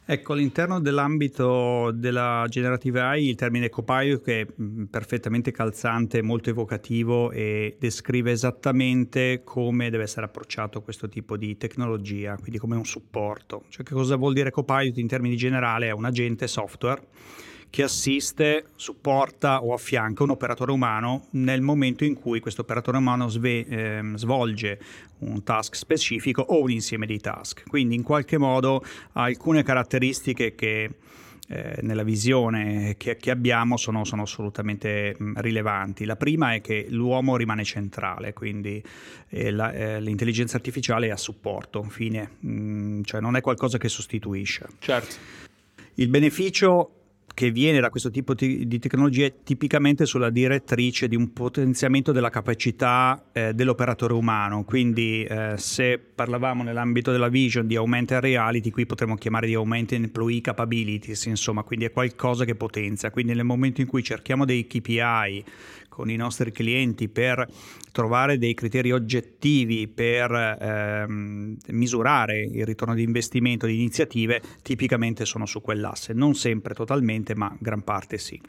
Ecco, 0.06 0.34
all'interno 0.34 0.80
dell'ambito 0.80 1.90
della 1.90 2.44
generative 2.50 3.00
AI 3.00 3.28
il 3.28 3.36
termine 3.36 3.70
copilot 3.70 4.26
è 4.26 4.46
mm, 4.60 4.84
perfettamente 4.84 5.50
calzante, 5.50 6.20
molto 6.20 6.50
evocativo 6.50 7.30
e 7.30 7.76
descrive 7.78 8.30
esattamente 8.30 9.40
come 9.44 9.88
deve 9.88 10.02
essere 10.02 10.26
approcciato 10.26 10.82
questo 10.82 11.08
tipo 11.08 11.38
di 11.38 11.56
tecnologia, 11.56 12.36
quindi 12.36 12.58
come 12.58 12.76
un 12.76 12.84
supporto. 12.84 13.64
Cioè 13.70 13.82
che 13.82 13.94
cosa 13.94 14.16
vuol 14.16 14.34
dire 14.34 14.50
copilot 14.50 14.98
in 14.98 15.06
termini 15.06 15.36
generali? 15.36 15.86
È 15.86 15.92
un 15.92 16.04
agente 16.04 16.48
software 16.48 17.00
che 17.74 17.82
assiste, 17.82 18.66
supporta 18.76 19.64
o 19.64 19.74
affianca 19.74 20.22
un 20.22 20.30
operatore 20.30 20.70
umano 20.70 21.26
nel 21.30 21.60
momento 21.60 22.04
in 22.04 22.14
cui 22.14 22.38
questo 22.38 22.60
operatore 22.60 22.98
umano 22.98 23.26
sve, 23.26 23.66
eh, 23.66 24.00
svolge 24.14 24.78
un 25.18 25.42
task 25.42 25.74
specifico 25.74 26.40
o 26.40 26.60
un 26.60 26.70
insieme 26.70 27.04
di 27.04 27.18
task. 27.18 27.64
Quindi 27.66 27.96
in 27.96 28.04
qualche 28.04 28.38
modo 28.38 28.80
alcune 29.14 29.64
caratteristiche 29.64 30.54
che 30.54 30.88
eh, 31.48 31.80
nella 31.82 32.04
visione 32.04 32.94
che, 32.96 33.16
che 33.16 33.32
abbiamo 33.32 33.76
sono, 33.76 34.04
sono, 34.04 34.22
assolutamente 34.22 35.16
mh, 35.18 35.40
rilevanti. 35.40 36.04
La 36.04 36.14
prima 36.14 36.54
è 36.54 36.60
che 36.60 36.86
l'uomo 36.90 37.36
rimane 37.36 37.64
centrale, 37.64 38.32
quindi 38.34 38.80
eh, 39.30 39.50
la, 39.50 39.72
eh, 39.72 40.00
l'intelligenza 40.00 40.54
artificiale 40.54 41.08
è 41.08 41.10
a 41.10 41.16
supporto, 41.16 41.82
fine, 41.82 42.36
mh, 42.38 43.00
cioè 43.02 43.20
non 43.20 43.34
è 43.34 43.40
qualcosa 43.40 43.78
che 43.78 43.88
sostituisce. 43.88 44.68
Certo. 44.78 45.16
Il 45.94 46.06
beneficio 46.06 47.00
che 47.34 47.50
viene 47.50 47.80
da 47.80 47.90
questo 47.90 48.10
tipo 48.10 48.32
di 48.32 48.78
tecnologie 48.78 49.42
tipicamente 49.42 50.06
sulla 50.06 50.30
direttrice 50.30 51.08
di 51.08 51.16
un 51.16 51.32
potenziamento 51.32 52.12
della 52.12 52.30
capacità 52.30 53.26
eh, 53.32 53.52
dell'operatore 53.52 54.14
umano. 54.14 54.62
Quindi 54.64 55.24
eh, 55.24 55.54
se 55.56 55.98
parlavamo 55.98 56.62
nell'ambito 56.62 57.10
della 57.10 57.28
vision 57.28 57.66
di 57.66 57.74
augmented 57.74 58.20
reality, 58.20 58.70
qui 58.70 58.86
potremmo 58.86 59.16
chiamare 59.16 59.48
di 59.48 59.54
augmented 59.54 60.00
employee 60.00 60.40
capabilities, 60.40 61.26
insomma, 61.26 61.64
quindi 61.64 61.86
è 61.86 61.90
qualcosa 61.90 62.44
che 62.44 62.54
potenzia. 62.54 63.10
Quindi 63.10 63.34
nel 63.34 63.44
momento 63.44 63.80
in 63.80 63.88
cui 63.88 64.04
cerchiamo 64.04 64.44
dei 64.44 64.66
KPI 64.68 65.44
con 65.94 66.10
i 66.10 66.16
nostri 66.16 66.50
clienti 66.50 67.08
per 67.08 67.48
trovare 67.92 68.36
dei 68.36 68.52
criteri 68.52 68.90
oggettivi 68.90 69.86
per 69.86 70.32
ehm, 70.32 71.56
misurare 71.68 72.40
il 72.42 72.66
ritorno 72.66 72.94
di 72.94 73.04
investimento 73.04 73.66
di 73.66 73.76
iniziative, 73.76 74.42
tipicamente 74.62 75.24
sono 75.24 75.46
su 75.46 75.60
quell'asse, 75.60 76.12
non 76.12 76.34
sempre 76.34 76.74
totalmente, 76.74 77.36
ma 77.36 77.56
gran 77.60 77.84
parte 77.84 78.18
sì. 78.18 78.40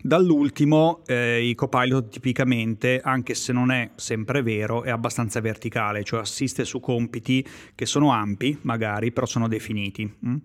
Dall'ultimo, 0.00 1.02
eh, 1.04 1.46
i 1.46 1.54
copilot 1.54 2.08
tipicamente, 2.08 3.00
anche 3.02 3.34
se 3.34 3.52
non 3.52 3.70
è 3.70 3.90
sempre 3.96 4.40
vero, 4.40 4.82
è 4.82 4.90
abbastanza 4.90 5.40
verticale, 5.40 6.02
cioè 6.02 6.20
assiste 6.20 6.64
su 6.64 6.80
compiti 6.80 7.44
che 7.74 7.84
sono 7.84 8.12
ampi, 8.12 8.56
magari, 8.62 9.12
però 9.12 9.26
sono 9.26 9.48
definiti. 9.48 10.10
Mm? 10.26 10.36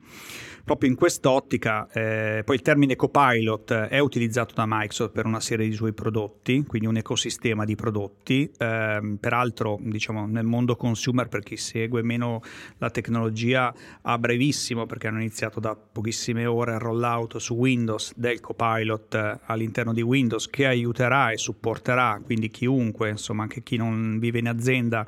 Proprio 0.63 0.89
in 0.89 0.95
quest'ottica, 0.95 1.87
eh, 1.91 2.41
poi 2.43 2.55
il 2.55 2.61
termine 2.61 2.95
copilot 2.95 3.71
è 3.71 3.99
utilizzato 3.99 4.53
da 4.53 4.65
Microsoft 4.67 5.11
per 5.11 5.25
una 5.25 5.39
serie 5.39 5.67
di 5.67 5.73
suoi 5.73 5.93
prodotti, 5.93 6.40
quindi 6.43 6.87
un 6.87 6.97
ecosistema 6.97 7.65
di 7.65 7.75
prodotti. 7.75 8.51
Eh, 8.57 9.17
peraltro, 9.19 9.77
diciamo, 9.81 10.25
nel 10.25 10.45
mondo 10.45 10.75
consumer, 10.75 11.27
per 11.27 11.43
chi 11.43 11.57
segue 11.57 12.01
meno 12.01 12.41
la 12.77 12.89
tecnologia, 12.89 13.73
a 14.01 14.17
brevissimo, 14.17 14.85
perché 14.85 15.07
hanno 15.07 15.19
iniziato 15.19 15.59
da 15.59 15.75
pochissime 15.75 16.45
ore 16.45 16.73
il 16.73 16.79
rollout 16.79 17.37
su 17.37 17.53
Windows 17.53 18.13
del 18.15 18.39
copilot 18.39 19.39
all'interno 19.45 19.93
di 19.93 20.01
Windows 20.01 20.49
che 20.49 20.65
aiuterà 20.65 21.31
e 21.31 21.37
supporterà 21.37 22.19
quindi 22.23 22.49
chiunque, 22.49 23.09
insomma 23.09 23.43
anche 23.43 23.61
chi 23.61 23.77
non 23.77 24.17
vive 24.19 24.39
in 24.39 24.47
azienda, 24.47 25.05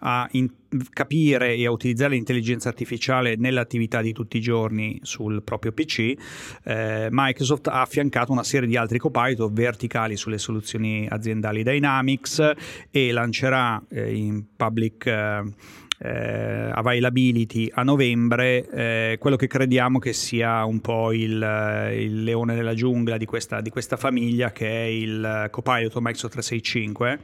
a 0.00 0.28
in- 0.32 0.50
capire 0.92 1.54
e 1.54 1.66
a 1.66 1.70
utilizzare 1.70 2.14
l'intelligenza 2.14 2.68
artificiale 2.68 3.36
nell'attività 3.36 4.00
di 4.00 4.12
tutti 4.12 4.36
i 4.36 4.40
giorni 4.40 4.98
sul 5.02 5.42
proprio 5.42 5.72
PC, 5.72 6.14
eh, 6.64 7.08
Microsoft 7.10 7.68
ha 7.68 7.80
affiancato 7.80 8.32
una 8.32 8.44
serie 8.44 8.68
di 8.68 8.76
altri 8.76 8.98
copilot 8.98 9.52
verticali 9.52 10.16
sulle 10.16 10.38
soluzioni 10.38 11.06
aziendali 11.08 11.62
Dynamics 11.62 12.52
e 12.90 13.12
lancerà 13.12 13.82
eh, 13.88 14.14
in 14.14 14.44
public 14.56 15.06
eh, 15.06 15.42
eh, 15.98 16.70
availability 16.72 17.70
a 17.72 17.82
novembre, 17.82 18.68
eh, 18.68 19.16
quello 19.18 19.36
che 19.36 19.46
crediamo 19.46 19.98
che 19.98 20.12
sia 20.12 20.64
un 20.64 20.80
po' 20.80 21.12
il, 21.12 21.92
il 21.94 22.24
leone 22.24 22.54
della 22.54 22.74
giungla 22.74 23.16
di 23.16 23.24
questa, 23.24 23.60
di 23.60 23.70
questa, 23.70 23.96
famiglia 23.96 24.52
che 24.52 24.66
è 24.66 24.86
il 24.86 25.48
Copilot 25.50 25.94
Microsoft 25.96 26.32
365 26.32 27.18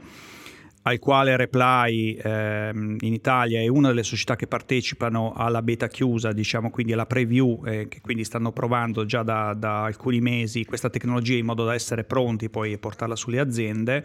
al 0.83 0.99
quale 0.99 1.35
Reply 1.35 2.17
ehm, 2.21 2.97
in 3.01 3.13
Italia 3.13 3.59
è 3.59 3.67
una 3.67 3.89
delle 3.89 4.03
società 4.03 4.35
che 4.35 4.47
partecipano 4.47 5.33
alla 5.35 5.61
beta 5.61 5.87
chiusa, 5.87 6.31
diciamo 6.31 6.69
quindi 6.69 6.93
alla 6.93 7.05
preview, 7.05 7.61
eh, 7.65 7.87
che 7.87 8.01
quindi 8.01 8.23
stanno 8.23 8.51
provando 8.51 9.05
già 9.05 9.23
da, 9.23 9.53
da, 9.53 9.83
alcuni 9.83 10.21
mesi 10.21 10.65
questa 10.65 10.89
tecnologia 10.89 11.37
in 11.37 11.45
modo 11.45 11.65
da 11.65 11.73
essere 11.73 12.03
pronti 12.03 12.49
poi 12.49 12.73
a 12.73 12.77
portarla 12.77 13.15
sulle 13.15 13.39
aziende 13.39 14.03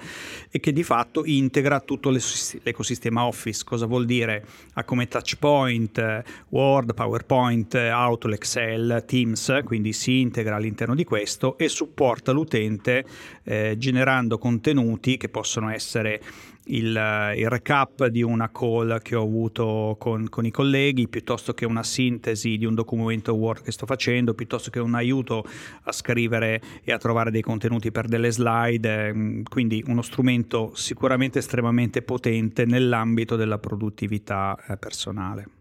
e 0.51 0.61
che 0.61 0.73
di 0.73 0.83
fatto 0.83 1.25
integra 1.25 1.81
tutto 1.81 2.11
l'ecosistema 2.11 3.25
Office. 3.25 3.65
Cosa 3.65 3.87
vuol 3.87 4.05
dire? 4.05 4.45
Ha 4.75 4.85
come 4.85 5.09
touch 5.09 5.37
point 5.39 6.23
Word, 6.51 6.95
PowerPoint, 6.95 7.75
Outlook, 7.75 8.35
Excel, 8.37 9.05
Teams, 9.07 9.61
quindi 9.65 9.93
si 9.93 10.21
integra 10.21 10.57
all'interno 10.57 10.95
di 10.95 11.05
questo 11.05 11.59
e 11.59 11.69
supporta 11.69 12.33
l'utente 12.33 13.05
eh, 13.43 13.75
generando 13.79 14.39
contenuti 14.39 15.17
che 15.17 15.29
possono 15.29 15.71
essere 15.71 16.21
il, 16.67 16.97
eh, 16.97 17.39
il, 17.39 17.49
recap 17.49 18.07
di 18.07 18.23
una 18.23 18.51
call 18.51 19.01
che 19.03 19.15
ho 19.15 19.23
avuto 19.23 19.97
con, 19.99 20.29
con, 20.29 20.47
i 20.47 20.51
colleghi, 20.51 21.09
piuttosto 21.09 21.53
che 21.53 21.65
una 21.65 21.83
sintesi 21.83 22.57
di 22.57 22.65
un 22.65 22.75
documento 22.75 23.35
Word 23.35 23.63
che 23.63 23.73
sto 23.73 23.87
facendo, 23.87 24.35
piuttosto 24.35 24.71
che 24.71 24.81
un 24.81 24.95
aiuto 24.95 25.45
a 25.83 25.93
scrivere 25.93 26.61
e 26.83 26.93
a 26.93 26.99
trovare 26.99 27.31
dei 27.31 27.43
contenuti 27.43 27.91
per 27.91 28.07
delle 28.07 28.31
slide, 28.31 29.13
mm, 29.13 29.43
quindi 29.49 29.83
uno 29.87 30.03
strumento 30.03 30.73
sicuramente 30.75 31.39
estremamente 31.39 32.03
potente 32.03 32.65
nell'ambito 32.65 33.37
della 33.37 33.59
produttività 33.59 34.57
eh, 34.69 34.77
personale. 34.77 35.56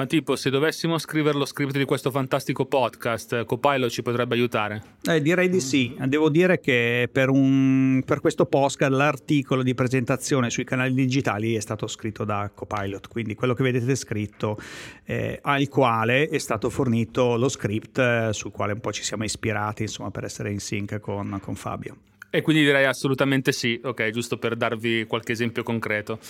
Ma 0.00 0.06
tipo, 0.06 0.34
se 0.34 0.48
dovessimo 0.48 0.96
scrivere 0.96 1.36
lo 1.36 1.44
script 1.44 1.76
di 1.76 1.84
questo 1.84 2.10
fantastico 2.10 2.64
podcast, 2.64 3.44
Copilot 3.44 3.90
ci 3.90 4.00
potrebbe 4.00 4.34
aiutare? 4.34 4.82
Eh, 5.02 5.20
direi 5.20 5.50
di 5.50 5.60
sì. 5.60 5.94
Devo 6.06 6.30
dire 6.30 6.58
che 6.58 7.06
per, 7.12 7.28
un, 7.28 8.02
per 8.06 8.20
questo 8.20 8.46
podcast 8.46 8.92
l'articolo 8.92 9.62
di 9.62 9.74
presentazione 9.74 10.48
sui 10.48 10.64
canali 10.64 10.94
digitali 10.94 11.54
è 11.54 11.60
stato 11.60 11.86
scritto 11.86 12.24
da 12.24 12.50
Copilot, 12.54 13.08
quindi 13.08 13.34
quello 13.34 13.52
che 13.52 13.62
vedete 13.62 13.94
scritto, 13.94 14.56
eh, 15.04 15.38
al 15.42 15.68
quale 15.68 16.28
è 16.28 16.38
stato 16.38 16.70
fornito 16.70 17.36
lo 17.36 17.50
script 17.50 17.98
eh, 17.98 18.28
sul 18.32 18.52
quale 18.52 18.72
un 18.72 18.80
po' 18.80 18.92
ci 18.92 19.02
siamo 19.02 19.24
ispirati, 19.24 19.82
insomma, 19.82 20.10
per 20.10 20.24
essere 20.24 20.50
in 20.50 20.60
sync 20.60 20.98
con, 20.98 21.38
con 21.42 21.54
Fabio. 21.56 21.96
E 22.30 22.40
quindi 22.40 22.62
direi 22.62 22.86
assolutamente 22.86 23.52
sì, 23.52 23.78
ok, 23.82 24.08
giusto 24.10 24.38
per 24.38 24.56
darvi 24.56 25.04
qualche 25.06 25.32
esempio 25.32 25.62
concreto. 25.62 26.20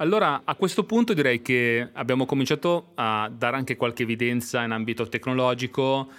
Allora, 0.00 0.42
a 0.46 0.54
questo 0.54 0.84
punto 0.84 1.12
direi 1.12 1.42
che 1.42 1.90
abbiamo 1.92 2.24
cominciato 2.24 2.92
a 2.94 3.30
dare 3.30 3.56
anche 3.56 3.76
qualche 3.76 4.04
evidenza 4.04 4.64
in 4.64 4.70
ambito 4.70 5.06
tecnologico. 5.06 6.10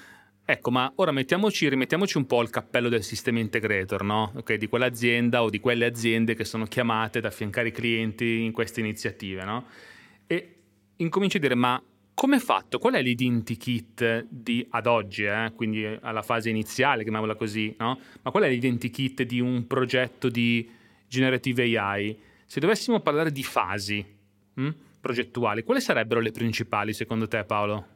Ecco, 0.45 0.69
ma 0.69 0.91
ora 0.97 1.11
mettiamoci, 1.11 1.67
rimettiamoci 1.67 2.17
un 2.17 2.27
po' 2.27 2.43
il 2.43 2.51
cappello 2.51 2.89
del 2.89 3.01
sistema 3.01 3.39
integrator, 3.39 4.03
no? 4.03 4.33
okay, 4.35 4.57
di 4.57 4.67
quell'azienda 4.67 5.41
o 5.41 5.49
di 5.49 5.59
quelle 5.59 5.85
aziende 5.85 6.35
che 6.35 6.43
sono 6.43 6.65
chiamate 6.65 7.17
ad 7.17 7.25
affiancare 7.25 7.69
i 7.69 7.71
clienti 7.71 8.41
in 8.41 8.51
queste 8.51 8.81
iniziative. 8.81 9.43
No? 9.45 9.65
E 10.27 10.55
incominci 10.97 11.37
a 11.37 11.39
dire, 11.39 11.55
ma 11.55 11.81
come 12.13 12.35
è 12.35 12.39
fatto? 12.39 12.77
Qual 12.77 12.93
è 12.93 13.01
l'identikit 13.01 14.27
di 14.29 14.63
ad 14.69 14.85
oggi, 14.85 15.23
eh? 15.23 15.53
quindi 15.55 15.83
alla 16.01 16.21
fase 16.21 16.51
iniziale, 16.51 17.01
chiamiamola 17.01 17.33
così, 17.33 17.73
no? 17.79 17.99
ma 18.21 18.29
qual 18.29 18.43
è 18.43 18.49
l'identikit 18.49 19.23
di 19.23 19.39
un 19.39 19.65
progetto 19.65 20.29
di 20.29 20.69
generative 21.07 21.63
AI? 21.75 22.29
Se 22.51 22.59
dovessimo 22.59 22.99
parlare 22.99 23.31
di 23.31 23.43
fasi, 23.43 24.05
mh? 24.55 24.61
Hm? 24.65 24.75
progettuali, 24.99 25.63
quali 25.63 25.79
sarebbero 25.79 26.19
le 26.19 26.31
principali 26.31 26.91
secondo 26.91 27.25
te 27.25 27.45
Paolo? 27.45 27.90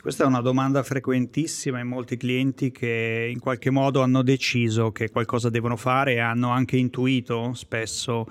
Questa 0.00 0.24
è 0.24 0.26
una 0.26 0.40
domanda 0.40 0.82
frequentissima 0.82 1.80
in 1.80 1.88
molti 1.88 2.16
clienti 2.16 2.70
che 2.70 3.28
in 3.32 3.40
qualche 3.40 3.70
modo 3.70 4.02
hanno 4.02 4.22
deciso 4.22 4.92
che 4.92 5.10
qualcosa 5.10 5.50
devono 5.50 5.76
fare 5.76 6.14
e 6.14 6.18
hanno 6.20 6.50
anche 6.50 6.76
intuito 6.76 7.54
spesso 7.54 8.26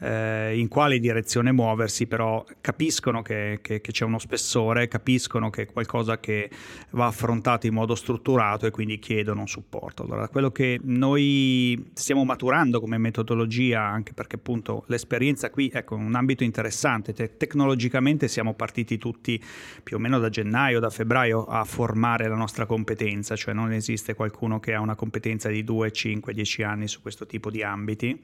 eh, 0.00 0.58
in 0.58 0.68
quale 0.68 0.98
direzione 0.98 1.52
muoversi, 1.52 2.06
però 2.06 2.44
capiscono 2.60 3.22
che, 3.22 3.58
che, 3.62 3.80
che, 3.80 3.92
c'è 3.92 4.04
uno 4.04 4.18
spessore, 4.18 4.88
capiscono 4.88 5.50
che 5.50 5.62
è 5.62 5.66
qualcosa 5.66 6.18
che 6.18 6.50
va 6.90 7.06
affrontato 7.06 7.66
in 7.66 7.74
modo 7.74 7.94
strutturato 7.94 8.66
e 8.66 8.70
quindi 8.70 8.98
chiedono 8.98 9.40
un 9.40 9.48
supporto. 9.48 10.04
Allora, 10.04 10.28
quello 10.28 10.50
che 10.50 10.80
noi 10.82 11.90
stiamo 11.92 12.24
maturando 12.24 12.80
come 12.80 12.98
metodologia, 12.98 13.82
anche 13.82 14.14
perché 14.14 14.36
appunto 14.36 14.84
l'esperienza 14.86 15.50
qui, 15.50 15.70
ecco, 15.72 15.94
un 15.94 16.14
ambito 16.14 16.44
interessante, 16.44 17.12
Te- 17.12 17.36
tecnologicamente 17.36 18.26
siamo 18.26 18.54
partiti 18.54 18.98
tutti 18.98 19.40
più 19.82 19.96
o 19.96 19.98
meno 19.98 20.18
da 20.18 20.28
gennaio, 20.28 20.80
da 20.80 20.90
febbraio, 20.90 21.09
febbraio 21.10 21.44
a 21.44 21.64
formare 21.64 22.28
la 22.28 22.36
nostra 22.36 22.66
competenza, 22.66 23.34
cioè 23.34 23.52
non 23.52 23.72
esiste 23.72 24.14
qualcuno 24.14 24.60
che 24.60 24.74
ha 24.74 24.80
una 24.80 24.94
competenza 24.94 25.48
di 25.48 25.64
2, 25.64 25.90
5, 25.90 26.32
10 26.32 26.62
anni 26.62 26.86
su 26.86 27.02
questo 27.02 27.26
tipo 27.26 27.50
di 27.50 27.64
ambiti, 27.64 28.22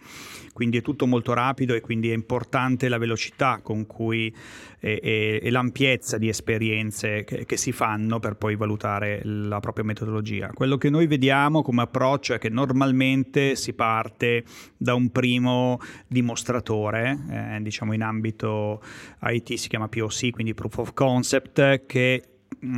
quindi 0.52 0.76
è 0.76 0.82
tutto 0.82 1.04
molto 1.08 1.32
rapido 1.32 1.74
e 1.74 1.80
quindi 1.80 2.10
è 2.10 2.14
importante 2.14 2.88
la 2.88 2.98
velocità 2.98 3.58
con 3.60 3.86
cui 3.86 4.32
e, 4.78 5.40
l'ampiezza 5.50 6.16
di 6.16 6.28
esperienze 6.28 7.24
che, 7.24 7.44
che, 7.44 7.56
si 7.56 7.72
fanno 7.72 8.20
per 8.20 8.36
poi 8.36 8.54
valutare 8.54 9.20
la 9.24 9.58
propria 9.58 9.84
metodologia. 9.84 10.52
Quello 10.54 10.76
che 10.76 10.88
noi 10.88 11.08
vediamo 11.08 11.62
come 11.62 11.82
approccio 11.82 12.34
è 12.34 12.38
che 12.38 12.50
normalmente 12.50 13.56
si 13.56 13.72
parte 13.72 14.44
da 14.76 14.94
un 14.94 15.10
primo 15.10 15.80
dimostratore, 16.06 17.18
eh, 17.30 17.58
diciamo 17.62 17.94
in 17.94 18.02
ambito 18.02 18.80
IT 19.22 19.54
si 19.54 19.68
chiama 19.68 19.88
POC, 19.88 20.30
quindi 20.30 20.54
Proof 20.54 20.78
of 20.78 20.92
Concept, 20.94 21.86
che 21.86 22.22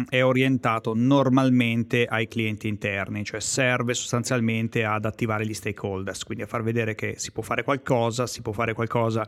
è 0.08 0.22
orientato 0.22 0.92
normalmente 0.94 2.04
ai 2.04 2.26
clienti 2.26 2.68
interni, 2.68 3.24
cioè 3.24 3.40
serve 3.40 3.94
sostanzialmente 3.94 4.84
ad 4.84 5.04
attivare 5.04 5.46
gli 5.46 5.54
stakeholders, 5.54 6.24
quindi 6.24 6.44
a 6.44 6.46
far 6.46 6.62
vedere 6.62 6.94
che 6.94 7.14
si 7.16 7.32
può 7.32 7.42
fare 7.42 7.62
qualcosa, 7.62 8.26
si 8.26 8.42
può 8.42 8.52
fare 8.52 8.74
qualcosa 8.74 9.26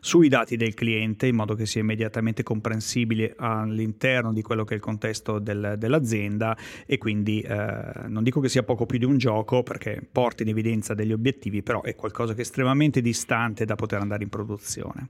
sui 0.00 0.28
dati 0.28 0.56
del 0.56 0.74
cliente 0.74 1.26
in 1.26 1.36
modo 1.36 1.54
che 1.54 1.66
sia 1.66 1.80
immediatamente 1.80 2.42
comprensibile 2.42 3.34
all'interno 3.36 4.32
di 4.32 4.42
quello 4.42 4.64
che 4.64 4.74
è 4.74 4.76
il 4.76 4.82
contesto 4.82 5.38
del, 5.38 5.76
dell'azienda 5.78 6.56
e 6.86 6.98
quindi 6.98 7.40
eh, 7.40 8.06
non 8.06 8.22
dico 8.22 8.40
che 8.40 8.48
sia 8.48 8.62
poco 8.62 8.86
più 8.86 8.98
di 8.98 9.04
un 9.04 9.18
gioco 9.18 9.62
perché 9.62 10.06
porta 10.10 10.42
in 10.42 10.48
evidenza 10.48 10.94
degli 10.94 11.12
obiettivi, 11.12 11.62
però 11.62 11.82
è 11.82 11.94
qualcosa 11.94 12.32
che 12.32 12.38
è 12.38 12.42
estremamente 12.42 13.00
distante 13.00 13.64
da 13.64 13.76
poter 13.76 14.00
andare 14.00 14.24
in 14.24 14.28
produzione. 14.28 15.08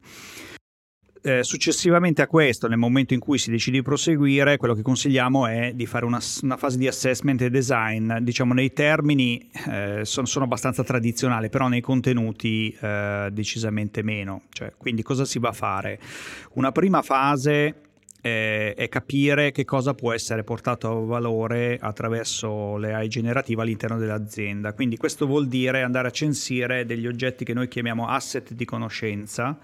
Eh, 1.24 1.44
successivamente 1.44 2.20
a 2.20 2.26
questo, 2.26 2.66
nel 2.66 2.78
momento 2.78 3.14
in 3.14 3.20
cui 3.20 3.38
si 3.38 3.52
decide 3.52 3.76
di 3.76 3.82
proseguire, 3.84 4.56
quello 4.56 4.74
che 4.74 4.82
consigliamo 4.82 5.46
è 5.46 5.70
di 5.72 5.86
fare 5.86 6.04
una, 6.04 6.18
una 6.42 6.56
fase 6.56 6.78
di 6.78 6.88
assessment 6.88 7.40
e 7.42 7.48
design. 7.48 8.16
Diciamo 8.18 8.52
nei 8.54 8.72
termini 8.72 9.48
eh, 9.70 10.00
sono, 10.02 10.26
sono, 10.26 10.46
abbastanza 10.46 10.82
tradizionali, 10.82 11.48
però 11.48 11.68
nei 11.68 11.80
contenuti 11.80 12.76
eh, 12.80 13.28
decisamente 13.30 14.02
meno. 14.02 14.42
Cioè, 14.50 14.72
quindi 14.76 15.02
cosa 15.02 15.24
si 15.24 15.38
va 15.38 15.50
a 15.50 15.52
fare? 15.52 16.00
Una 16.54 16.72
prima 16.72 17.02
fase 17.02 17.82
eh, 18.20 18.74
è 18.74 18.88
capire 18.88 19.52
che 19.52 19.64
cosa 19.64 19.94
può 19.94 20.12
essere 20.12 20.42
portato 20.42 20.88
a 20.88 21.04
valore 21.04 21.78
attraverso 21.80 22.76
le 22.78 22.94
AI 22.94 23.06
generative 23.06 23.62
all'interno 23.62 23.96
dell'azienda. 23.96 24.72
Quindi 24.72 24.96
questo 24.96 25.26
vuol 25.26 25.46
dire 25.46 25.82
andare 25.82 26.08
a 26.08 26.10
censire 26.10 26.84
degli 26.84 27.06
oggetti 27.06 27.44
che 27.44 27.54
noi 27.54 27.68
chiamiamo 27.68 28.08
asset 28.08 28.52
di 28.54 28.64
conoscenza 28.64 29.56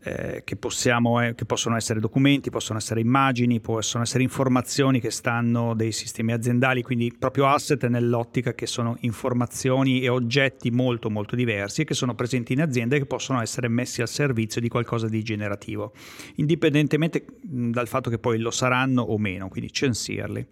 eh, 0.00 0.42
che, 0.44 0.56
possiamo, 0.56 1.20
eh, 1.20 1.34
che, 1.34 1.44
possono 1.44 1.76
essere 1.76 1.98
documenti, 1.98 2.50
possono 2.50 2.78
essere 2.78 3.00
immagini, 3.00 3.60
possono 3.60 4.04
essere 4.04 4.22
informazioni 4.22 5.00
che 5.00 5.10
stanno 5.10 5.74
dei 5.74 5.92
sistemi 5.92 6.32
aziendali, 6.32 6.82
quindi 6.82 7.12
proprio 7.18 7.46
asset 7.46 7.84
nell'ottica 7.86 8.54
che 8.54 8.66
sono 8.66 8.96
informazioni 9.00 10.00
e 10.00 10.08
oggetti 10.08 10.70
molto 10.70 11.10
molto 11.10 11.34
diversi 11.34 11.84
che 11.84 11.94
sono 11.94 12.14
presenti 12.14 12.52
in 12.52 12.62
azienda 12.62 12.96
e 12.96 13.00
che 13.00 13.06
possono 13.06 13.40
essere 13.40 13.68
messi 13.68 14.00
al 14.00 14.08
servizio 14.08 14.60
di 14.60 14.68
qualcosa 14.68 15.08
di 15.08 15.22
generativo, 15.22 15.92
indipendentemente 16.36 17.24
dal 17.42 17.88
fatto 17.88 18.08
che 18.08 18.18
poi 18.18 18.38
lo 18.38 18.50
saranno 18.50 19.02
o 19.02 19.18
meno, 19.18 19.48
quindi 19.48 19.72
censirli. 19.72 20.46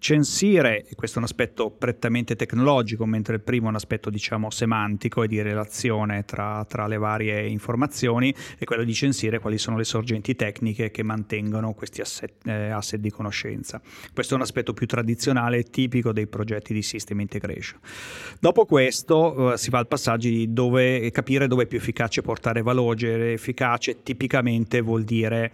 Censire, 0.00 0.86
e 0.88 0.94
questo 0.94 1.16
è 1.16 1.18
un 1.18 1.26
aspetto 1.26 1.70
prettamente 1.70 2.34
tecnologico, 2.34 3.04
mentre 3.04 3.34
il 3.34 3.42
primo 3.42 3.66
è 3.66 3.68
un 3.68 3.74
aspetto 3.74 4.08
diciamo 4.08 4.48
semantico 4.48 5.22
e 5.22 5.28
di 5.28 5.42
relazione 5.42 6.24
tra, 6.24 6.64
tra 6.66 6.86
le 6.86 6.96
varie 6.96 7.46
informazioni, 7.46 8.34
è 8.56 8.64
quello 8.64 8.82
di 8.82 8.94
censire 8.94 9.40
quali 9.40 9.58
sono 9.58 9.76
le 9.76 9.84
sorgenti 9.84 10.34
tecniche 10.34 10.90
che 10.90 11.02
mantengono 11.02 11.74
questi 11.74 12.00
asset, 12.00 12.32
eh, 12.46 12.70
asset 12.70 12.98
di 12.98 13.10
conoscenza. 13.10 13.78
Questo 14.14 14.32
è 14.32 14.36
un 14.38 14.42
aspetto 14.42 14.72
più 14.72 14.86
tradizionale, 14.86 15.64
tipico 15.64 16.12
dei 16.12 16.26
progetti 16.26 16.72
di 16.72 16.80
system 16.80 17.20
integration. 17.20 17.78
Dopo 18.40 18.64
questo 18.64 19.52
eh, 19.52 19.58
si 19.58 19.68
va 19.68 19.80
al 19.80 19.86
passaggio 19.86 20.28
di 20.28 20.50
dove, 20.50 21.10
capire 21.10 21.46
dove 21.46 21.64
è 21.64 21.66
più 21.66 21.76
efficace 21.76 22.22
portare 22.22 22.62
valore, 22.62 23.34
efficace 23.34 24.02
tipicamente 24.02 24.80
vuol 24.80 25.04
dire 25.04 25.52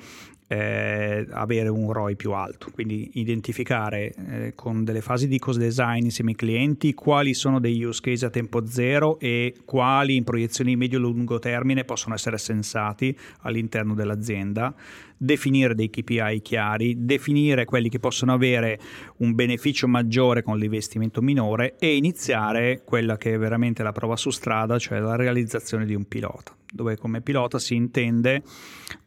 eh, 0.49 1.27
avere 1.31 1.69
un 1.69 1.93
ROI 1.93 2.15
più 2.15 2.33
alto, 2.33 2.71
quindi 2.71 3.11
identificare 3.15 4.13
eh, 4.13 4.53
con 4.55 4.85
delle 4.85 5.01
fasi 5.01 5.27
di 5.27 5.39
cost 5.39 5.59
design 5.59 6.05
insieme 6.05 6.31
ai 6.31 6.37
clienti 6.37 6.95
quali 6.95 7.35
sono 7.35 7.59
degli 7.59 7.83
use 7.83 8.01
case 8.01 8.27
a 8.27 8.31
tempo 8.31 8.65
zero 8.67 9.19
e 9.19 9.55
quali 9.65 10.15
in 10.17 10.25
proiezioni 10.25 10.77
medio-lungo 10.77 11.39
termine 11.39 11.85
possono 11.85 12.15
essere 12.15 12.39
sensati 12.39 13.17
all'interno 13.41 13.95
dell'azienda, 13.95 14.75
definire 15.17 15.75
dei 15.75 15.91
KPI 15.91 16.41
chiari, 16.43 17.05
definire 17.05 17.65
quelli 17.65 17.89
che 17.89 17.99
possono 17.99 18.33
avere 18.33 18.79
un 19.19 19.35
beneficio 19.35 19.89
maggiore 19.89 20.43
con 20.43 20.59
l'investimento 20.59 21.21
minore 21.23 21.77
e 21.79 21.97
iniziare 21.97 22.83
quella 22.85 23.17
che 23.17 23.35
è 23.35 23.39
veramente 23.39 23.83
la 23.83 23.93
prova 23.93 24.17
su 24.17 24.31
strada, 24.31 24.79
cioè 24.79 25.01
la 25.01 25.17
realizzazione 25.17 25.87
di 25.87 25.95
un 25.95 26.05
pilota 26.05 26.55
dove 26.77 26.97
come 26.97 27.21
pilota 27.21 27.59
si 27.59 27.75
intende 27.75 28.43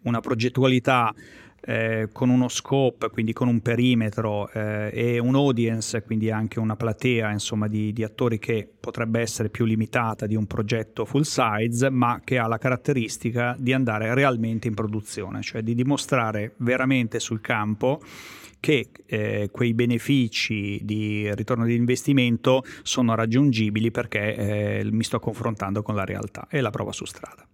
una 0.02 0.20
progettualità 0.20 1.14
eh, 1.62 2.10
con 2.12 2.30
uno 2.30 2.48
scope, 2.48 3.10
quindi 3.10 3.34
con 3.34 3.48
un 3.48 3.62
perimetro 3.62 4.50
eh, 4.52 4.90
e 4.94 5.20
un 5.20 5.36
audience, 5.36 6.02
quindi 6.04 6.32
anche 6.32 6.60
una 6.60 6.76
platea 6.76 7.32
insomma, 7.32 7.68
di, 7.68 7.92
di, 7.94 8.04
attori 8.04 8.40
che 8.40 8.68
potrebbe 8.80 9.20
essere 9.20 9.50
più 9.50 9.66
limitata 9.66 10.26
di 10.26 10.36
un 10.36 10.46
progetto 10.46 11.06
full 11.06 11.22
size, 11.22 11.90
ma 11.90 12.22
che 12.24 12.38
ha 12.38 12.48
la 12.48 12.58
caratteristica 12.58 13.56
di 13.58 13.74
andare 13.74 14.14
realmente 14.14 14.68
in 14.68 14.74
produzione, 14.74 15.42
cioè 15.42 15.62
di 15.62 15.76
dimostrare 15.76 16.54
veramente 16.58 17.20
sul 17.20 17.42
campo 17.42 18.02
che 18.60 18.90
eh, 19.06 19.50
quei 19.52 19.74
benefici 19.74 20.80
di 20.84 21.34
ritorno 21.34 21.66
di 21.66 21.76
investimento 21.76 22.64
sono 22.84 23.16
raggiungibili 23.16 23.90
perché 23.90 24.36
eh, 24.36 24.90
mi 24.92 25.04
sto 25.04 25.20
confrontando 25.20 25.82
con 25.82 25.96
la 25.96 26.04
realtà 26.04 26.48
e 26.50 26.60
la 26.60 26.70
prova 26.70 26.92
su 26.92 27.06
strada. 27.06 27.49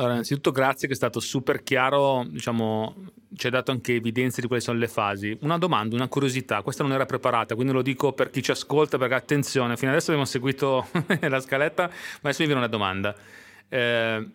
Allora, 0.00 0.14
innanzitutto 0.14 0.50
grazie 0.50 0.88
che 0.88 0.94
è 0.94 0.96
stato 0.96 1.20
super 1.20 1.62
chiaro, 1.62 2.24
diciamo, 2.26 2.94
ci 3.34 3.44
hai 3.44 3.52
dato 3.52 3.70
anche 3.70 3.96
evidenze 3.96 4.40
di 4.40 4.46
quali 4.46 4.62
sono 4.62 4.78
le 4.78 4.88
fasi. 4.88 5.36
Una 5.42 5.58
domanda, 5.58 5.94
una 5.94 6.08
curiosità, 6.08 6.62
questa 6.62 6.82
non 6.82 6.92
era 6.92 7.04
preparata, 7.04 7.54
quindi 7.54 7.74
lo 7.74 7.82
dico 7.82 8.14
per 8.14 8.30
chi 8.30 8.42
ci 8.42 8.50
ascolta, 8.50 8.96
perché 8.96 9.12
attenzione, 9.12 9.76
fino 9.76 9.90
adesso 9.90 10.10
abbiamo 10.10 10.26
seguito 10.26 10.86
la 11.20 11.38
scaletta, 11.38 11.82
ma 11.86 11.92
adesso 12.22 12.40
mi 12.40 12.46
viene 12.46 12.62
una 12.62 12.70
domanda. 12.70 13.14
Eh, 13.68 14.28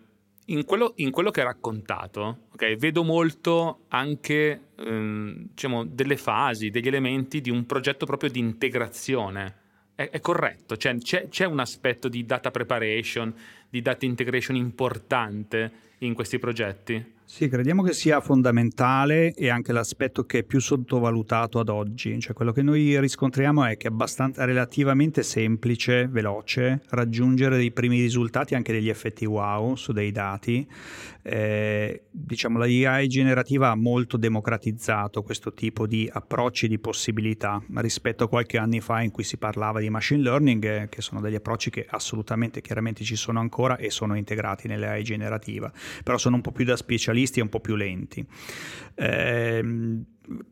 in, 0.44 0.64
quello, 0.64 0.92
in, 0.98 1.10
quello, 1.10 1.32
che 1.32 1.40
hai 1.40 1.46
raccontato, 1.46 2.42
okay, 2.52 2.76
vedo 2.76 3.02
molto 3.02 3.86
anche 3.88 4.60
ehm, 4.76 5.48
diciamo, 5.48 5.84
delle 5.84 6.16
fasi, 6.16 6.70
degli 6.70 6.86
elementi 6.86 7.40
di 7.40 7.50
un 7.50 7.66
progetto 7.66 8.06
proprio 8.06 8.30
di 8.30 8.38
integrazione. 8.38 9.64
È, 9.96 10.10
è 10.10 10.20
corretto? 10.20 10.76
Cioè, 10.76 10.96
c'è, 10.98 11.28
c'è 11.28 11.44
un 11.44 11.58
aspetto 11.58 12.06
di 12.08 12.24
data 12.24 12.52
preparation, 12.52 13.34
di 13.68 13.82
data 13.82 14.04
integration 14.04 14.56
importante 14.56 15.72
in 15.98 16.14
questi 16.14 16.38
progetti? 16.38 17.14
Sì, 17.28 17.48
crediamo 17.48 17.82
che 17.82 17.92
sia 17.92 18.20
fondamentale 18.20 19.34
e 19.34 19.48
anche 19.48 19.72
l'aspetto 19.72 20.22
che 20.26 20.38
è 20.38 20.42
più 20.44 20.60
sottovalutato 20.60 21.58
ad 21.58 21.68
oggi, 21.68 22.20
cioè 22.20 22.34
quello 22.34 22.52
che 22.52 22.62
noi 22.62 23.00
riscontriamo 23.00 23.64
è 23.64 23.76
che 23.76 23.88
è 23.88 23.90
abbastanza 23.90 24.44
relativamente 24.44 25.24
semplice, 25.24 26.06
veloce, 26.06 26.82
raggiungere 26.90 27.56
dei 27.56 27.72
primi 27.72 28.00
risultati, 28.00 28.54
anche 28.54 28.72
degli 28.72 28.88
effetti 28.88 29.24
wow 29.24 29.74
su 29.74 29.90
dei 29.90 30.12
dati. 30.12 30.64
Eh, 31.22 32.04
diciamo 32.08 32.58
la 32.58 32.66
AI 32.66 33.08
generativa 33.08 33.70
ha 33.70 33.74
molto 33.74 34.16
democratizzato 34.16 35.24
questo 35.24 35.52
tipo 35.52 35.88
di 35.88 36.08
approcci 36.10 36.68
di 36.68 36.78
possibilità 36.78 37.60
rispetto 37.74 38.22
a 38.22 38.28
qualche 38.28 38.56
anni 38.58 38.80
fa 38.80 39.02
in 39.02 39.10
cui 39.10 39.24
si 39.24 39.36
parlava 39.36 39.80
di 39.80 39.90
machine 39.90 40.22
learning, 40.22 40.64
eh, 40.64 40.88
che 40.88 41.02
sono 41.02 41.20
degli 41.20 41.34
approcci 41.34 41.70
che 41.70 41.84
assolutamente 41.90 42.60
chiaramente 42.60 43.02
ci 43.02 43.16
sono 43.16 43.40
ancora 43.40 43.55
e 43.76 43.90
sono 43.90 44.16
integrati 44.16 44.68
nell'AI 44.68 45.02
generativa, 45.02 45.72
però 46.02 46.18
sono 46.18 46.36
un 46.36 46.42
po' 46.42 46.52
più 46.52 46.64
da 46.64 46.76
specialisti 46.76 47.04
specialisti 47.06 47.40
e 47.40 47.42
un 47.42 47.48
po' 47.48 47.60
più 47.60 47.74
lenti. 47.76 48.24
Eh, 48.94 49.64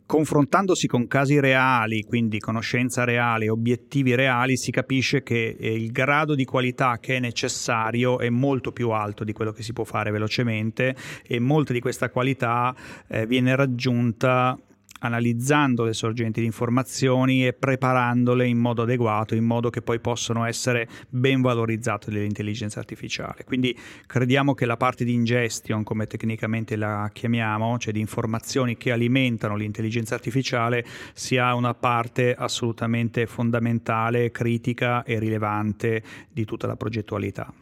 confrontandosi 0.06 0.86
con 0.86 1.08
casi 1.08 1.40
reali, 1.40 2.02
quindi 2.02 2.38
conoscenza 2.38 3.04
reale, 3.04 3.48
obiettivi 3.48 4.14
reali, 4.14 4.56
si 4.56 4.70
capisce 4.70 5.22
che 5.22 5.56
eh, 5.58 5.74
il 5.74 5.90
grado 5.90 6.34
di 6.34 6.44
qualità 6.44 6.98
che 7.00 7.16
è 7.16 7.20
necessario 7.20 8.18
è 8.18 8.28
molto 8.28 8.70
più 8.72 8.90
alto 8.90 9.24
di 9.24 9.32
quello 9.32 9.52
che 9.52 9.62
si 9.62 9.72
può 9.72 9.84
fare 9.84 10.10
velocemente 10.10 10.94
e 11.26 11.40
molta 11.40 11.72
di 11.72 11.80
questa 11.80 12.10
qualità 12.10 12.74
eh, 13.08 13.26
viene 13.26 13.56
raggiunta 13.56 14.56
analizzando 15.04 15.84
le 15.84 15.92
sorgenti 15.92 16.40
di 16.40 16.46
informazioni 16.46 17.46
e 17.46 17.52
preparandole 17.52 18.46
in 18.46 18.58
modo 18.58 18.82
adeguato, 18.82 19.34
in 19.34 19.44
modo 19.44 19.68
che 19.68 19.82
poi 19.82 20.00
possano 20.00 20.44
essere 20.46 20.88
ben 21.08 21.42
valorizzate 21.42 22.10
dall'intelligenza 22.10 22.80
artificiale. 22.80 23.44
Quindi 23.44 23.78
crediamo 24.06 24.54
che 24.54 24.64
la 24.64 24.78
parte 24.78 25.04
di 25.04 25.12
ingestion, 25.12 25.82
come 25.82 26.06
tecnicamente 26.06 26.76
la 26.76 27.10
chiamiamo, 27.12 27.78
cioè 27.78 27.92
di 27.92 28.00
informazioni 28.00 28.76
che 28.76 28.92
alimentano 28.92 29.56
l'intelligenza 29.56 30.14
artificiale, 30.14 30.84
sia 31.12 31.54
una 31.54 31.74
parte 31.74 32.34
assolutamente 32.34 33.26
fondamentale, 33.26 34.30
critica 34.30 35.02
e 35.02 35.18
rilevante 35.18 36.02
di 36.30 36.44
tutta 36.46 36.66
la 36.66 36.76
progettualità. 36.76 37.52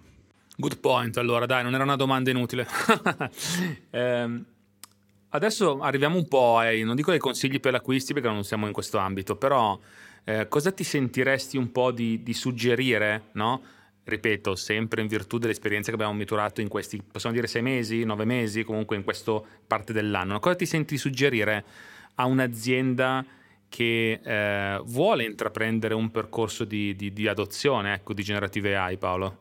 Good 0.54 0.78
point, 0.78 1.16
allora 1.16 1.46
dai, 1.46 1.64
non 1.64 1.74
era 1.74 1.82
una 1.82 1.96
domanda 1.96 2.30
inutile. 2.30 2.66
eh, 3.90 4.42
Adesso 5.34 5.80
arriviamo 5.80 6.16
un 6.16 6.28
po' 6.28 6.58
ai, 6.58 6.82
non 6.82 6.94
dico 6.94 7.10
ai 7.10 7.18
consigli 7.18 7.58
per 7.58 7.72
l'acquisti 7.72 8.12
perché 8.12 8.28
non 8.28 8.44
siamo 8.44 8.66
in 8.66 8.72
questo 8.72 8.98
ambito, 8.98 9.36
però 9.36 9.78
eh, 10.24 10.46
cosa 10.46 10.72
ti 10.72 10.84
sentiresti 10.84 11.56
un 11.56 11.72
po' 11.72 11.90
di, 11.90 12.22
di 12.22 12.34
suggerire, 12.34 13.30
no? 13.32 13.62
Ripeto, 14.04 14.54
sempre 14.56 15.00
in 15.00 15.06
virtù 15.06 15.38
dell'esperienza 15.38 15.88
che 15.88 15.94
abbiamo 15.94 16.12
maturato 16.12 16.60
in 16.60 16.68
questi, 16.68 17.00
possiamo 17.00 17.34
dire 17.34 17.46
sei 17.46 17.62
mesi, 17.62 18.04
nove 18.04 18.26
mesi, 18.26 18.62
comunque 18.62 18.96
in 18.96 19.04
questa 19.04 19.40
parte 19.66 19.94
dell'anno. 19.94 20.38
Cosa 20.38 20.54
ti 20.54 20.66
senti 20.66 20.98
suggerire 20.98 21.64
a 22.16 22.26
un'azienda 22.26 23.24
che 23.70 24.20
eh, 24.22 24.80
vuole 24.84 25.24
intraprendere 25.24 25.94
un 25.94 26.10
percorso 26.10 26.64
di, 26.64 26.94
di, 26.94 27.10
di 27.10 27.26
adozione 27.26 27.94
ecco, 27.94 28.12
di 28.12 28.22
generative 28.22 28.76
AI, 28.76 28.98
Paolo? 28.98 29.38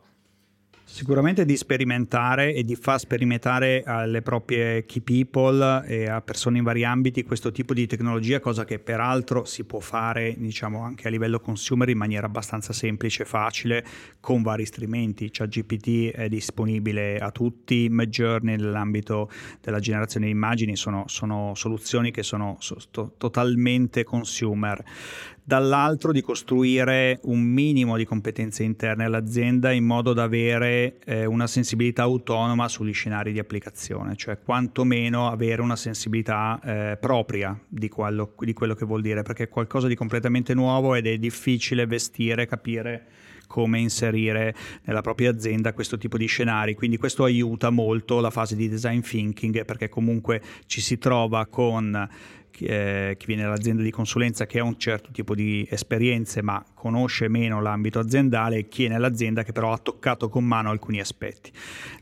Sicuramente 0.92 1.46
di 1.46 1.56
sperimentare 1.56 2.52
e 2.52 2.64
di 2.64 2.76
far 2.76 2.98
sperimentare 2.98 3.82
alle 3.82 4.20
proprie 4.20 4.84
key 4.84 5.00
people 5.00 5.82
e 5.86 6.06
a 6.06 6.20
persone 6.20 6.58
in 6.58 6.64
vari 6.64 6.84
ambiti 6.84 7.24
questo 7.24 7.50
tipo 7.50 7.72
di 7.72 7.86
tecnologia, 7.86 8.40
cosa 8.40 8.66
che 8.66 8.78
peraltro 8.78 9.46
si 9.46 9.64
può 9.64 9.80
fare 9.80 10.34
diciamo, 10.36 10.82
anche 10.82 11.08
a 11.08 11.10
livello 11.10 11.40
consumer 11.40 11.88
in 11.88 11.96
maniera 11.96 12.26
abbastanza 12.26 12.74
semplice 12.74 13.22
e 13.22 13.24
facile 13.24 13.86
con 14.20 14.42
vari 14.42 14.66
strumenti. 14.66 15.30
ChatGPT 15.32 16.10
è 16.10 16.28
disponibile 16.28 17.16
a 17.16 17.30
tutti, 17.30 17.88
Midjourney 17.90 18.56
nell'ambito 18.56 19.30
della 19.62 19.80
generazione 19.80 20.26
di 20.26 20.32
immagini 20.32 20.76
sono, 20.76 21.04
sono 21.06 21.54
soluzioni 21.54 22.10
che 22.10 22.22
sono 22.22 22.58
so, 22.60 22.76
totalmente 23.16 24.04
consumer 24.04 24.84
dall'altro 25.44 26.12
di 26.12 26.20
costruire 26.20 27.18
un 27.24 27.40
minimo 27.40 27.96
di 27.96 28.04
competenze 28.04 28.62
interne 28.62 29.04
all'azienda 29.04 29.72
in 29.72 29.84
modo 29.84 30.12
da 30.12 30.22
avere 30.22 30.98
eh, 31.04 31.24
una 31.24 31.46
sensibilità 31.46 32.02
autonoma 32.02 32.68
sugli 32.68 32.92
scenari 32.92 33.32
di 33.32 33.38
applicazione, 33.38 34.14
cioè 34.16 34.38
quantomeno 34.38 35.28
avere 35.28 35.62
una 35.62 35.76
sensibilità 35.76 36.60
eh, 36.62 36.96
propria 37.00 37.58
di 37.66 37.88
quello, 37.88 38.34
di 38.38 38.52
quello 38.52 38.74
che 38.74 38.84
vuol 38.84 39.02
dire, 39.02 39.22
perché 39.22 39.44
è 39.44 39.48
qualcosa 39.48 39.88
di 39.88 39.96
completamente 39.96 40.54
nuovo 40.54 40.94
ed 40.94 41.06
è 41.06 41.18
difficile 41.18 41.86
vestire, 41.86 42.46
capire 42.46 43.06
come 43.52 43.78
inserire 43.78 44.54
nella 44.84 45.02
propria 45.02 45.28
azienda 45.28 45.74
questo 45.74 45.98
tipo 45.98 46.16
di 46.16 46.24
scenari. 46.24 46.74
Quindi 46.74 46.96
questo 46.96 47.24
aiuta 47.24 47.68
molto 47.68 48.20
la 48.20 48.30
fase 48.30 48.56
di 48.56 48.66
design 48.66 49.00
thinking 49.00 49.66
perché 49.66 49.90
comunque 49.90 50.40
ci 50.64 50.80
si 50.80 50.96
trova 50.96 51.44
con 51.44 52.08
eh, 52.60 53.16
chi 53.18 53.26
viene 53.26 53.42
dall'azienda 53.42 53.82
di 53.82 53.90
consulenza 53.90 54.46
che 54.46 54.58
ha 54.58 54.64
un 54.64 54.78
certo 54.78 55.10
tipo 55.10 55.34
di 55.34 55.66
esperienze 55.70 56.42
ma 56.42 56.62
conosce 56.82 57.28
meno 57.28 57.62
l'ambito 57.62 58.00
aziendale 58.00 58.56
e 58.56 58.68
chi 58.68 58.86
è 58.86 58.88
nell'azienda 58.88 59.44
che 59.44 59.52
però 59.52 59.72
ha 59.72 59.78
toccato 59.78 60.28
con 60.28 60.44
mano 60.44 60.68
alcuni 60.68 60.98
aspetti. 60.98 61.52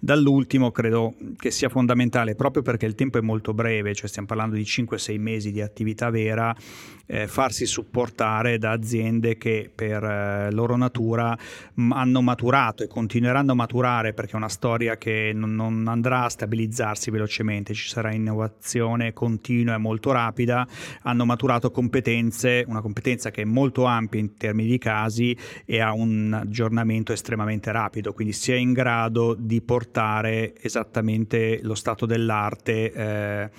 Dall'ultimo 0.01 0.71
credo 0.71 1.17
che 1.37 1.51
sia 1.51 1.69
fondamentale 1.69 2.35
proprio 2.35 2.63
perché 2.63 2.87
il 2.87 2.95
tempo 2.95 3.19
è 3.19 3.21
molto 3.21 3.53
breve, 3.53 3.95
cioè 3.95 4.09
stiamo 4.09 4.27
parlando 4.27 4.57
di 4.57 4.63
5-6 4.63 5.21
mesi 5.21 5.53
di 5.53 5.61
attività 5.61 6.09
vera, 6.09 6.57
eh, 7.05 7.27
farsi 7.27 7.67
supportare 7.67 8.57
da 8.57 8.71
aziende 8.71 9.37
che 9.37 9.71
per 9.75 10.03
eh, 10.03 10.51
loro 10.53 10.77
natura 10.77 11.37
m- 11.75 11.93
hanno 11.93 12.23
maturato 12.23 12.83
e 12.83 12.87
continueranno 12.87 13.53
a 13.53 13.57
maturare 13.57 14.15
perché 14.15 14.33
è 14.33 14.37
una 14.37 14.49
storia 14.49 14.97
che 14.97 15.33
non, 15.35 15.55
non 15.55 15.89
andrà 15.89 16.25
a 16.25 16.29
stabilizzarsi 16.31 17.11
velocemente, 17.11 17.75
ci 17.75 17.89
sarà 17.89 18.13
innovazione 18.13 19.13
continua 19.13 19.75
e 19.75 19.79
molto 19.79 20.13
rapida, 20.13 20.67
hanno 21.03 21.27
maturato 21.27 21.71
competenze, 21.71 22.65
una 22.67 22.81
competenza 22.81 23.31
che 23.31 23.43
è 23.43 23.45
molto 23.45 23.85
ampia 23.85 24.21
in 24.21 24.37
termini 24.37 24.69
di 24.71 24.79
casi 24.79 25.37
e 25.65 25.81
ha 25.81 25.93
un 25.93 26.33
aggiornamento 26.33 27.13
estremamente 27.13 27.73
rapido, 27.73 28.13
quindi 28.13 28.33
si 28.33 28.53
è 28.53 28.57
in 28.57 28.73
grado 28.73 29.35
di 29.39 29.61
portare 29.61 30.55
esattamente 30.61 31.61
lo 31.63 31.75
stato 31.75 32.07
dell'arte. 32.07 32.93
Eh, 32.93 33.51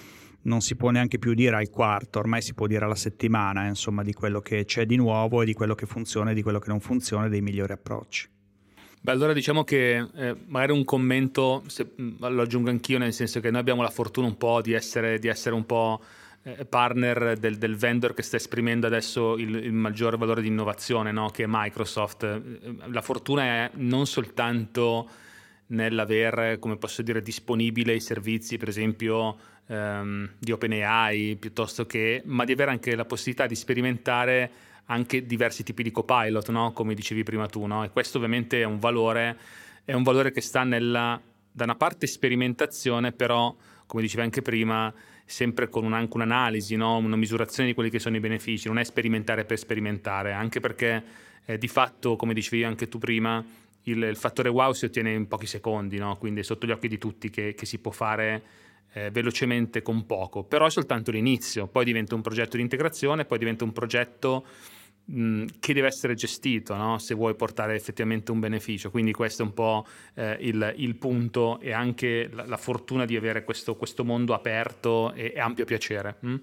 non 0.44 0.62
si 0.62 0.76
può 0.76 0.90
neanche 0.90 1.20
più 1.20 1.34
dire 1.34 1.56
al 1.56 1.70
quarto, 1.70 2.18
ormai 2.18 2.42
si 2.42 2.54
può 2.54 2.66
dire 2.66 2.86
alla 2.86 2.96
settimana, 2.96 3.68
insomma, 3.68 4.02
di 4.02 4.14
quello 4.14 4.42
che 4.42 4.66
c'è 4.66 4.86
di 4.86 4.96
nuovo 4.96 5.42
e 5.42 5.46
di 5.46 5.54
quello 5.54 5.76
che 5.76 5.86
funziona 5.86 6.32
e 6.32 6.34
di 6.34 6.42
quello 6.42 6.60
che 6.60 6.70
non 6.70 6.80
funziona 6.80 7.26
e 7.26 7.30
dei 7.30 7.42
migliori 7.42 7.74
approcci. 7.74 8.28
Beh, 9.04 9.12
allora 9.12 9.34
diciamo 9.34 9.64
che 9.64 9.98
eh, 9.98 10.36
magari 10.46 10.74
un 10.74 10.86
commento, 10.86 11.64
se, 11.68 11.92
lo 11.96 12.42
aggiungo 12.42 12.70
anch'io, 12.70 13.00
nel 13.00 13.14
senso 13.14 13.40
che 13.40 13.50
noi 13.50 13.60
abbiamo 13.60 13.82
la 13.82 13.90
fortuna 13.90 14.28
un 14.28 14.38
po' 14.38 14.62
di 14.62 14.74
essere, 14.74 15.18
di 15.18 15.28
essere 15.28 15.56
un 15.56 15.66
po' 15.66 16.02
eh, 16.44 16.66
partner 16.66 17.38
del, 17.38 17.58
del, 17.58 17.76
vendor 17.76 18.14
che 18.14 18.24
sta 18.24 18.38
esprimendo 18.38 18.88
adesso 18.88 19.38
il, 19.38 19.56
il 19.56 19.74
maggior 19.74 20.18
valore 20.18 20.42
di 20.42 20.48
innovazione, 20.48 21.12
no? 21.12 21.30
che 21.30 21.44
è 21.44 21.48
Microsoft. 21.48 22.24
Eh, 22.24 22.76
la 22.88 23.02
fortuna 23.02 23.44
è 23.44 23.72
non 23.76 24.08
soltanto 24.08 25.10
nell'aver, 25.68 26.60
come 26.60 26.78
posso 26.78 27.02
dire, 27.02 27.22
disponibile 27.22 27.94
i 27.94 28.02
servizi, 28.02 28.58
per 28.58 28.68
esempio, 28.68 29.38
ehm, 29.68 30.32
di 30.38 30.52
OpenAI, 30.52 31.38
piuttosto 31.38 31.86
che, 31.86 32.22
ma 32.26 32.44
di 32.44 32.52
avere 32.52 32.72
anche 32.72 32.96
la 32.96 33.06
possibilità 33.06 33.46
di 33.46 33.56
sperimentare 33.56 34.52
anche 34.86 35.26
diversi 35.26 35.64
tipi 35.64 35.84
di 35.84 35.92
copilot, 35.92 36.50
no? 36.50 36.74
come 36.74 36.94
dicevi 36.94 37.24
prima 37.24 37.48
tu, 37.48 37.66
no? 37.66 37.84
e 37.84 37.92
questo 37.92 38.18
ovviamente 38.18 38.62
è 38.62 38.66
un 38.66 38.80
valore, 38.80 39.38
è 39.86 39.94
un 39.94 40.04
valore 40.04 40.32
che 40.32 40.42
sta 40.42 40.64
nella, 40.64 41.22
da 41.52 41.64
una 41.64 41.76
parte 41.76 42.08
sperimentazione, 42.08 43.14
però, 43.14 43.56
come 43.86 44.02
dicevi 44.02 44.24
anche 44.24 44.42
prima, 44.42 44.94
sempre 45.32 45.70
con 45.70 45.84
un, 45.86 45.94
anche 45.94 46.16
un'analisi, 46.16 46.76
no? 46.76 46.98
una 46.98 47.16
misurazione 47.16 47.70
di 47.70 47.74
quelli 47.74 47.90
che 47.90 48.00
sono 48.00 48.18
i 48.18 48.20
benefici, 48.20 48.68
non 48.68 48.78
è 48.78 48.84
sperimentare 48.84 49.46
per 49.46 49.58
sperimentare, 49.58 50.34
anche 50.34 50.60
perché 50.60 51.04
eh, 51.46 51.58
di 51.58 51.68
fatto, 51.68 52.16
come 52.16 52.34
dicevi 52.34 52.64
anche 52.64 52.88
tu 52.88 52.98
prima, 52.98 53.44
il, 53.84 54.02
il, 54.04 54.16
fattore 54.16 54.50
wow 54.50 54.74
si 54.74 54.86
ottiene 54.86 55.12
in 55.14 55.28
pochi 55.28 55.48
secondi, 55.48 55.98
no? 55.98 56.18
quindi 56.18 56.42
è 56.42 56.44
sotto 56.44 56.68
gli 56.68 56.72
occhi 56.72 56.88
di 56.88 56.98
tutti 56.98 57.30
che, 57.30 57.54
che 57.56 57.66
si 57.66 57.80
può 57.80 57.92
fare 57.92 58.44
eh, 58.94 59.10
velocemente 59.10 59.82
con 59.82 60.06
poco, 60.06 60.44
però 60.44 60.66
è 60.66 60.70
soltanto 60.70 61.12
l'inizio, 61.12 61.68
poi 61.68 61.86
diventa 61.86 62.14
un 62.14 62.22
progetto 62.22 62.58
di 62.58 62.64
integrazione, 62.64 63.26
poi 63.26 63.38
diventa 63.38 63.64
un 63.64 63.72
progetto 63.72 64.46
mh, 65.06 65.46
che 65.60 65.74
deve 65.74 65.88
essere 65.88 66.16
gestito 66.16 66.76
no? 66.76 66.98
se 66.98 67.14
vuoi 67.14 67.36
portare 67.36 67.76
effettivamente 67.76 68.32
un 68.32 68.40
beneficio, 68.40 68.90
quindi 68.92 69.12
questo 69.12 69.44
è 69.44 69.46
un 69.46 69.54
po' 69.54 69.86
eh, 70.16 70.38
il, 70.42 70.74
il, 70.78 70.96
punto 70.96 71.60
e 71.60 71.72
anche 71.72 72.30
la, 72.32 72.46
la, 72.46 72.58
fortuna 72.58 73.06
di 73.06 73.16
avere 73.16 73.44
questo, 73.44 73.76
questo 73.76 74.04
mondo 74.04 74.34
aperto 74.34 75.14
e, 75.14 75.34
e 75.36 75.40
ampio 75.40 75.66
piacere. 75.66 76.18
Mh? 76.20 76.36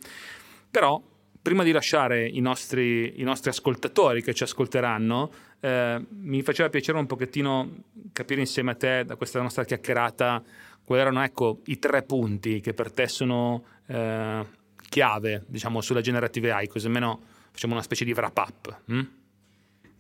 Però 0.71 1.03
prima 1.41 1.63
di 1.63 1.73
lasciare 1.73 2.27
i 2.27 2.41
nostri, 2.41 3.21
i 3.21 3.23
nostri 3.23 3.51
ascoltatori 3.51 4.23
che 4.23 4.35
ci 4.35 4.43
ascolteranno, 4.43 5.31
eh, 5.61 6.05
mi 6.11 6.43
faceva 6.43 6.69
piacere 6.69 6.99
un 6.99 7.07
pochettino 7.07 7.85
capire 8.13 8.41
insieme 8.41 8.73
a 8.73 8.75
te, 8.75 9.05
da 9.07 9.17
questa 9.17 9.41
nostra 9.41 9.65
chiacchierata, 9.65 10.43
quali 10.85 11.01
erano 11.01 11.23
ecco, 11.23 11.61
i 11.67 11.79
tre 11.79 12.03
punti 12.03 12.61
che 12.61 12.75
per 12.75 12.93
te 12.93 13.09
sono 13.09 13.65
eh, 13.87 14.45
chiave 14.89 15.45
diciamo, 15.47 15.81
sulla 15.81 16.01
generative 16.01 16.51
AI, 16.53 16.67
così 16.67 16.87
almeno 16.87 17.21
facciamo 17.59 17.75
una 17.75 17.83
specie 17.83 18.05
di 18.05 18.13
wrap 18.13 18.37
up. 18.37 18.81
Hm? 18.87 19.07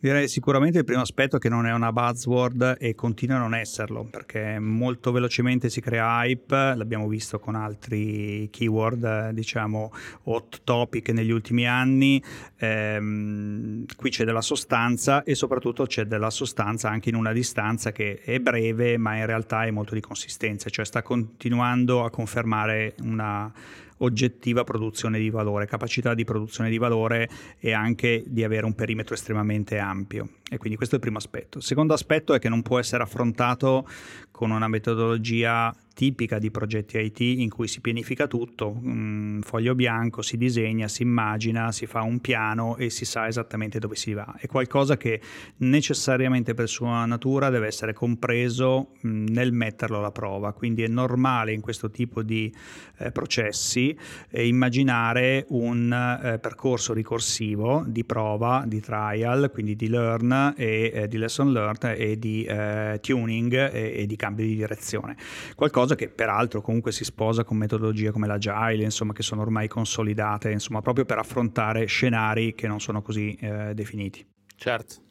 Direi 0.00 0.28
sicuramente 0.28 0.78
il 0.78 0.84
primo 0.84 1.00
aspetto 1.00 1.38
che 1.38 1.48
non 1.48 1.66
è 1.66 1.72
una 1.72 1.90
buzzword 1.90 2.76
e 2.78 2.94
continua 2.94 3.34
a 3.34 3.40
non 3.40 3.52
esserlo, 3.52 4.04
perché 4.04 4.60
molto 4.60 5.10
velocemente 5.10 5.68
si 5.68 5.80
crea 5.80 6.22
hype, 6.22 6.74
l'abbiamo 6.76 7.08
visto 7.08 7.40
con 7.40 7.56
altri 7.56 8.48
keyword, 8.52 9.30
diciamo 9.30 9.90
hot 10.26 10.60
topic 10.62 11.08
negli 11.08 11.32
ultimi 11.32 11.66
anni, 11.66 12.22
ehm, 12.58 13.86
qui 13.96 14.10
c'è 14.10 14.24
della 14.24 14.40
sostanza 14.40 15.24
e 15.24 15.34
soprattutto 15.34 15.84
c'è 15.84 16.04
della 16.04 16.30
sostanza 16.30 16.88
anche 16.88 17.08
in 17.08 17.16
una 17.16 17.32
distanza 17.32 17.90
che 17.90 18.20
è 18.22 18.38
breve 18.38 18.98
ma 18.98 19.16
in 19.16 19.26
realtà 19.26 19.64
è 19.64 19.72
molto 19.72 19.94
di 19.94 20.00
consistenza, 20.00 20.70
cioè 20.70 20.84
sta 20.84 21.02
continuando 21.02 22.04
a 22.04 22.10
confermare 22.10 22.94
una 23.00 23.52
oggettiva 23.98 24.64
produzione 24.64 25.18
di 25.18 25.30
valore, 25.30 25.66
capacità 25.66 26.14
di 26.14 26.24
produzione 26.24 26.70
di 26.70 26.78
valore 26.78 27.28
e 27.58 27.72
anche 27.72 28.24
di 28.26 28.44
avere 28.44 28.66
un 28.66 28.74
perimetro 28.74 29.14
estremamente 29.14 29.78
ampio. 29.78 30.28
E 30.50 30.56
quindi 30.56 30.76
questo 30.76 30.94
è 30.94 30.98
il 30.98 31.04
primo 31.04 31.18
aspetto. 31.18 31.58
Il 31.58 31.64
secondo 31.64 31.94
aspetto 31.94 32.32
è 32.32 32.38
che 32.38 32.48
non 32.48 32.62
può 32.62 32.78
essere 32.78 33.02
affrontato 33.02 33.86
con 34.30 34.50
una 34.50 34.68
metodologia 34.68 35.74
tipica 35.98 36.38
di 36.38 36.52
progetti 36.52 36.96
IT 36.96 37.18
in 37.18 37.50
cui 37.50 37.66
si 37.66 37.80
pianifica 37.80 38.28
tutto, 38.28 38.68
un 38.68 39.40
foglio 39.42 39.74
bianco, 39.74 40.22
si 40.22 40.36
disegna, 40.36 40.86
si 40.86 41.02
immagina, 41.02 41.72
si 41.72 41.86
fa 41.86 42.02
un 42.02 42.20
piano 42.20 42.76
e 42.76 42.88
si 42.88 43.04
sa 43.04 43.26
esattamente 43.26 43.80
dove 43.80 43.96
si 43.96 44.12
va. 44.12 44.36
È 44.38 44.46
qualcosa 44.46 44.96
che 44.96 45.20
necessariamente 45.56 46.54
per 46.54 46.68
sua 46.68 47.04
natura 47.04 47.50
deve 47.50 47.66
essere 47.66 47.94
compreso 47.94 48.92
nel 49.00 49.50
metterlo 49.50 49.98
alla 49.98 50.12
prova, 50.12 50.52
quindi 50.52 50.84
è 50.84 50.86
normale 50.86 51.52
in 51.52 51.60
questo 51.60 51.90
tipo 51.90 52.22
di 52.22 52.54
eh, 52.98 53.10
processi 53.10 53.98
eh, 54.30 54.46
immaginare 54.46 55.46
un 55.48 55.92
eh, 55.92 56.38
percorso 56.38 56.92
ricorsivo 56.92 57.82
di 57.84 58.04
prova, 58.04 58.62
di 58.68 58.80
trial, 58.80 59.50
quindi 59.52 59.74
di 59.74 59.88
learn 59.88 60.37
e 60.56 60.90
eh, 60.94 61.08
di 61.08 61.16
lesson 61.16 61.52
learned 61.52 61.98
e 61.98 62.18
di 62.18 62.44
eh, 62.44 62.98
tuning 63.00 63.52
e, 63.52 64.02
e 64.02 64.06
di 64.06 64.16
cambio 64.16 64.44
di 64.44 64.54
direzione. 64.54 65.16
Qualcosa 65.54 65.88
cosa 65.88 65.94
che 65.94 66.08
peraltro 66.08 66.60
comunque 66.60 66.92
si 66.92 67.04
sposa 67.04 67.44
con 67.44 67.56
metodologie 67.56 68.10
come 68.10 68.26
l'agile, 68.26 68.82
insomma, 68.82 69.12
che 69.12 69.22
sono 69.22 69.40
ormai 69.40 69.68
consolidate, 69.68 70.50
insomma, 70.50 70.82
proprio 70.82 71.04
per 71.04 71.18
affrontare 71.18 71.86
scenari 71.86 72.54
che 72.54 72.66
non 72.66 72.80
sono 72.80 73.00
così 73.00 73.34
eh, 73.40 73.72
definiti. 73.74 74.26
Certo. 74.54 75.07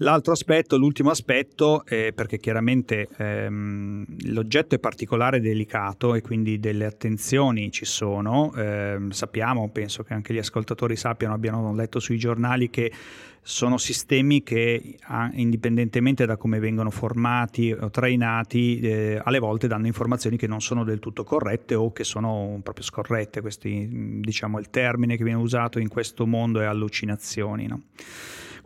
L'altro 0.00 0.32
aspetto, 0.32 0.76
l'ultimo 0.76 1.08
aspetto, 1.08 1.82
è 1.86 2.12
perché 2.14 2.36
chiaramente 2.36 3.08
ehm, 3.16 4.04
l'oggetto 4.26 4.74
è 4.74 4.78
particolare 4.78 5.38
e 5.38 5.40
delicato 5.40 6.14
e 6.14 6.20
quindi 6.20 6.60
delle 6.60 6.84
attenzioni 6.84 7.70
ci 7.70 7.86
sono. 7.86 8.52
Eh, 8.54 8.98
sappiamo, 9.08 9.70
penso 9.70 10.02
che 10.02 10.12
anche 10.12 10.34
gli 10.34 10.38
ascoltatori 10.38 10.96
sappiano, 10.96 11.32
abbiano 11.32 11.74
letto 11.74 11.98
sui 11.98 12.18
giornali 12.18 12.68
che 12.68 12.92
sono 13.40 13.78
sistemi 13.78 14.42
che 14.42 14.98
indipendentemente 15.34 16.26
da 16.26 16.36
come 16.36 16.58
vengono 16.58 16.90
formati 16.90 17.72
o 17.72 17.88
trainati, 17.88 18.80
eh, 18.80 19.20
alle 19.22 19.38
volte 19.38 19.66
danno 19.66 19.86
informazioni 19.86 20.36
che 20.36 20.48
non 20.48 20.60
sono 20.60 20.84
del 20.84 20.98
tutto 20.98 21.24
corrette 21.24 21.74
o 21.74 21.92
che 21.92 22.04
sono 22.04 22.60
proprio 22.62 22.84
scorrette. 22.84 23.40
Questi, 23.40 24.20
diciamo, 24.20 24.58
il 24.58 24.68
termine 24.68 25.16
che 25.16 25.24
viene 25.24 25.38
usato 25.38 25.78
in 25.78 25.88
questo 25.88 26.26
mondo 26.26 26.60
è 26.60 26.64
allucinazioni. 26.64 27.66
No? 27.66 27.82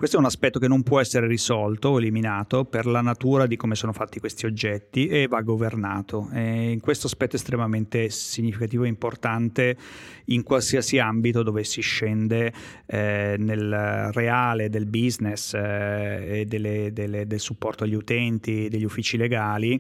Questo 0.01 0.17
è 0.17 0.21
un 0.21 0.29
aspetto 0.29 0.59
che 0.59 0.67
non 0.67 0.83
può 0.83 0.99
essere 0.99 1.27
risolto 1.27 1.91
o 1.91 1.99
eliminato 1.99 2.65
per 2.65 2.87
la 2.87 3.03
natura 3.03 3.47
di 3.47 3.57
come 3.57 3.75
sono 3.75 3.93
fatti 3.93 4.19
questi 4.19 4.47
oggetti 4.47 5.09
e 5.09 5.27
va 5.27 5.43
governato. 5.43 6.31
E 6.33 6.71
in 6.71 6.81
questo 6.81 7.07
aspetto 7.07 7.37
estremamente 7.37 8.09
significativo 8.09 8.85
e 8.85 8.89
importante 8.89 9.77
in 10.29 10.43
qualsiasi 10.43 10.99
ambito 10.99 11.43
dove 11.43 11.65
si 11.65 11.83
scende 11.83 12.51
eh, 12.87 13.35
nel 13.37 14.11
reale 14.13 14.71
del 14.71 14.87
business 14.87 15.53
eh, 15.53 16.41
e 16.41 16.45
delle, 16.47 16.95
delle, 16.95 17.27
del 17.27 17.41
supporto 17.41 17.85
agli 17.85 17.93
utenti, 17.93 18.71
degli 18.71 18.85
uffici 18.85 19.19
legali 19.19 19.79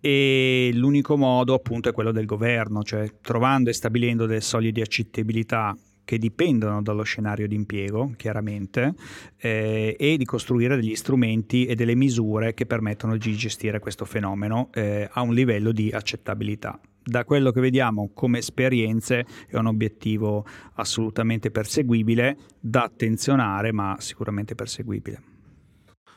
e 0.00 0.70
l'unico 0.74 1.16
modo 1.16 1.54
appunto 1.54 1.88
è 1.88 1.92
quello 1.92 2.10
del 2.10 2.26
governo, 2.26 2.82
cioè 2.82 3.08
trovando 3.20 3.70
e 3.70 3.72
stabilendo 3.72 4.26
delle 4.26 4.40
soglie 4.40 4.72
di 4.72 4.80
accettabilità 4.80 5.76
che 6.04 6.18
dipendono 6.18 6.82
dallo 6.82 7.02
scenario 7.02 7.48
di 7.48 7.54
impiego, 7.54 8.12
chiaramente, 8.16 8.94
eh, 9.38 9.96
e 9.98 10.16
di 10.16 10.24
costruire 10.24 10.76
degli 10.76 10.94
strumenti 10.94 11.66
e 11.66 11.74
delle 11.74 11.94
misure 11.94 12.54
che 12.54 12.66
permettono 12.66 13.16
di 13.16 13.32
gestire 13.34 13.78
questo 13.78 14.04
fenomeno 14.04 14.70
eh, 14.72 15.08
a 15.10 15.22
un 15.22 15.34
livello 15.34 15.72
di 15.72 15.90
accettabilità. 15.90 16.78
Da 17.06 17.24
quello 17.24 17.50
che 17.50 17.60
vediamo 17.60 18.10
come 18.14 18.38
esperienze 18.38 19.26
è 19.46 19.56
un 19.56 19.66
obiettivo 19.66 20.46
assolutamente 20.74 21.50
perseguibile, 21.50 22.36
da 22.58 22.84
attenzionare, 22.84 23.72
ma 23.72 23.96
sicuramente 23.98 24.54
perseguibile. 24.54 25.33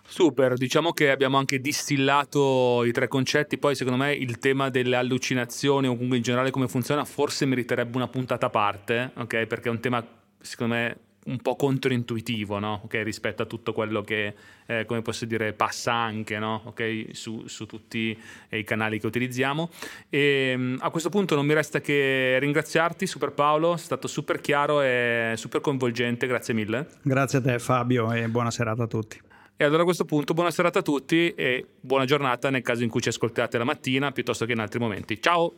Super, 0.09 0.53
diciamo 0.55 0.93
che 0.93 1.11
abbiamo 1.11 1.37
anche 1.37 1.59
distillato 1.59 2.83
i 2.85 2.91
tre 2.91 3.07
concetti, 3.07 3.57
poi 3.57 3.75
secondo 3.75 4.01
me 4.03 4.13
il 4.13 4.39
tema 4.39 4.69
delle 4.69 4.95
allucinazioni 4.95 5.87
o 5.87 5.91
comunque 5.91 6.17
in 6.17 6.23
generale 6.23 6.49
come 6.49 6.67
funziona 6.69 7.03
forse 7.03 7.45
meriterebbe 7.45 7.97
una 7.97 8.07
puntata 8.07 8.45
a 8.45 8.49
parte, 8.49 9.11
ok? 9.15 9.45
Perché 9.45 9.67
è 9.67 9.71
un 9.71 9.79
tema 9.81 10.05
secondo 10.39 10.73
me 10.73 10.97
un 11.27 11.37
po' 11.41 11.55
controintuitivo, 11.55 12.57
no? 12.59 12.81
okay? 12.85 13.03
rispetto 13.03 13.43
a 13.43 13.45
tutto 13.45 13.73
quello 13.73 14.01
che, 14.01 14.33
eh, 14.65 14.85
come 14.85 15.01
posso 15.01 15.25
dire, 15.25 15.53
passa 15.53 15.93
anche 15.93 16.39
no? 16.39 16.61
okay? 16.65 17.13
su, 17.13 17.43
su, 17.47 17.65
tutti 17.65 18.17
i 18.49 18.63
canali 18.63 18.99
che 18.99 19.07
utilizziamo. 19.07 19.69
E 20.09 20.51
ehm, 20.53 20.77
a 20.79 20.89
questo 20.89 21.09
punto 21.09 21.35
non 21.35 21.45
mi 21.45 21.53
resta 21.53 21.81
che 21.81 22.37
ringraziarti, 22.39 23.05
Super 23.05 23.31
Paolo, 23.31 23.73
è 23.75 23.77
stato 23.77 24.07
super 24.07 24.39
chiaro 24.39 24.81
e 24.81 25.33
super 25.35 25.61
coinvolgente, 25.61 26.27
grazie 26.27 26.53
mille. 26.53 26.87
Grazie 27.01 27.39
a 27.39 27.41
te 27.41 27.59
Fabio 27.59 28.11
e 28.13 28.27
buona 28.29 28.51
serata 28.51 28.83
a 28.83 28.87
tutti. 28.87 29.26
E 29.59 29.63
allora 29.63 29.81
a 29.81 29.85
questo 29.85 30.05
punto 30.05 30.35
buona 30.35 30.51
serata 30.51 30.79
a 30.79 30.81
tutti 30.83 31.33
e 31.33 31.65
buona 31.79 32.05
giornata 32.05 32.51
nel 32.51 32.61
caso 32.61 32.83
in 32.83 32.89
cui 32.89 33.01
ci 33.01 33.09
ascoltate 33.09 33.57
la 33.57 33.63
mattina 33.63 34.11
piuttosto 34.11 34.45
che 34.45 34.51
in 34.51 34.59
altri 34.59 34.79
momenti. 34.79 35.19
Ciao! 35.19 35.55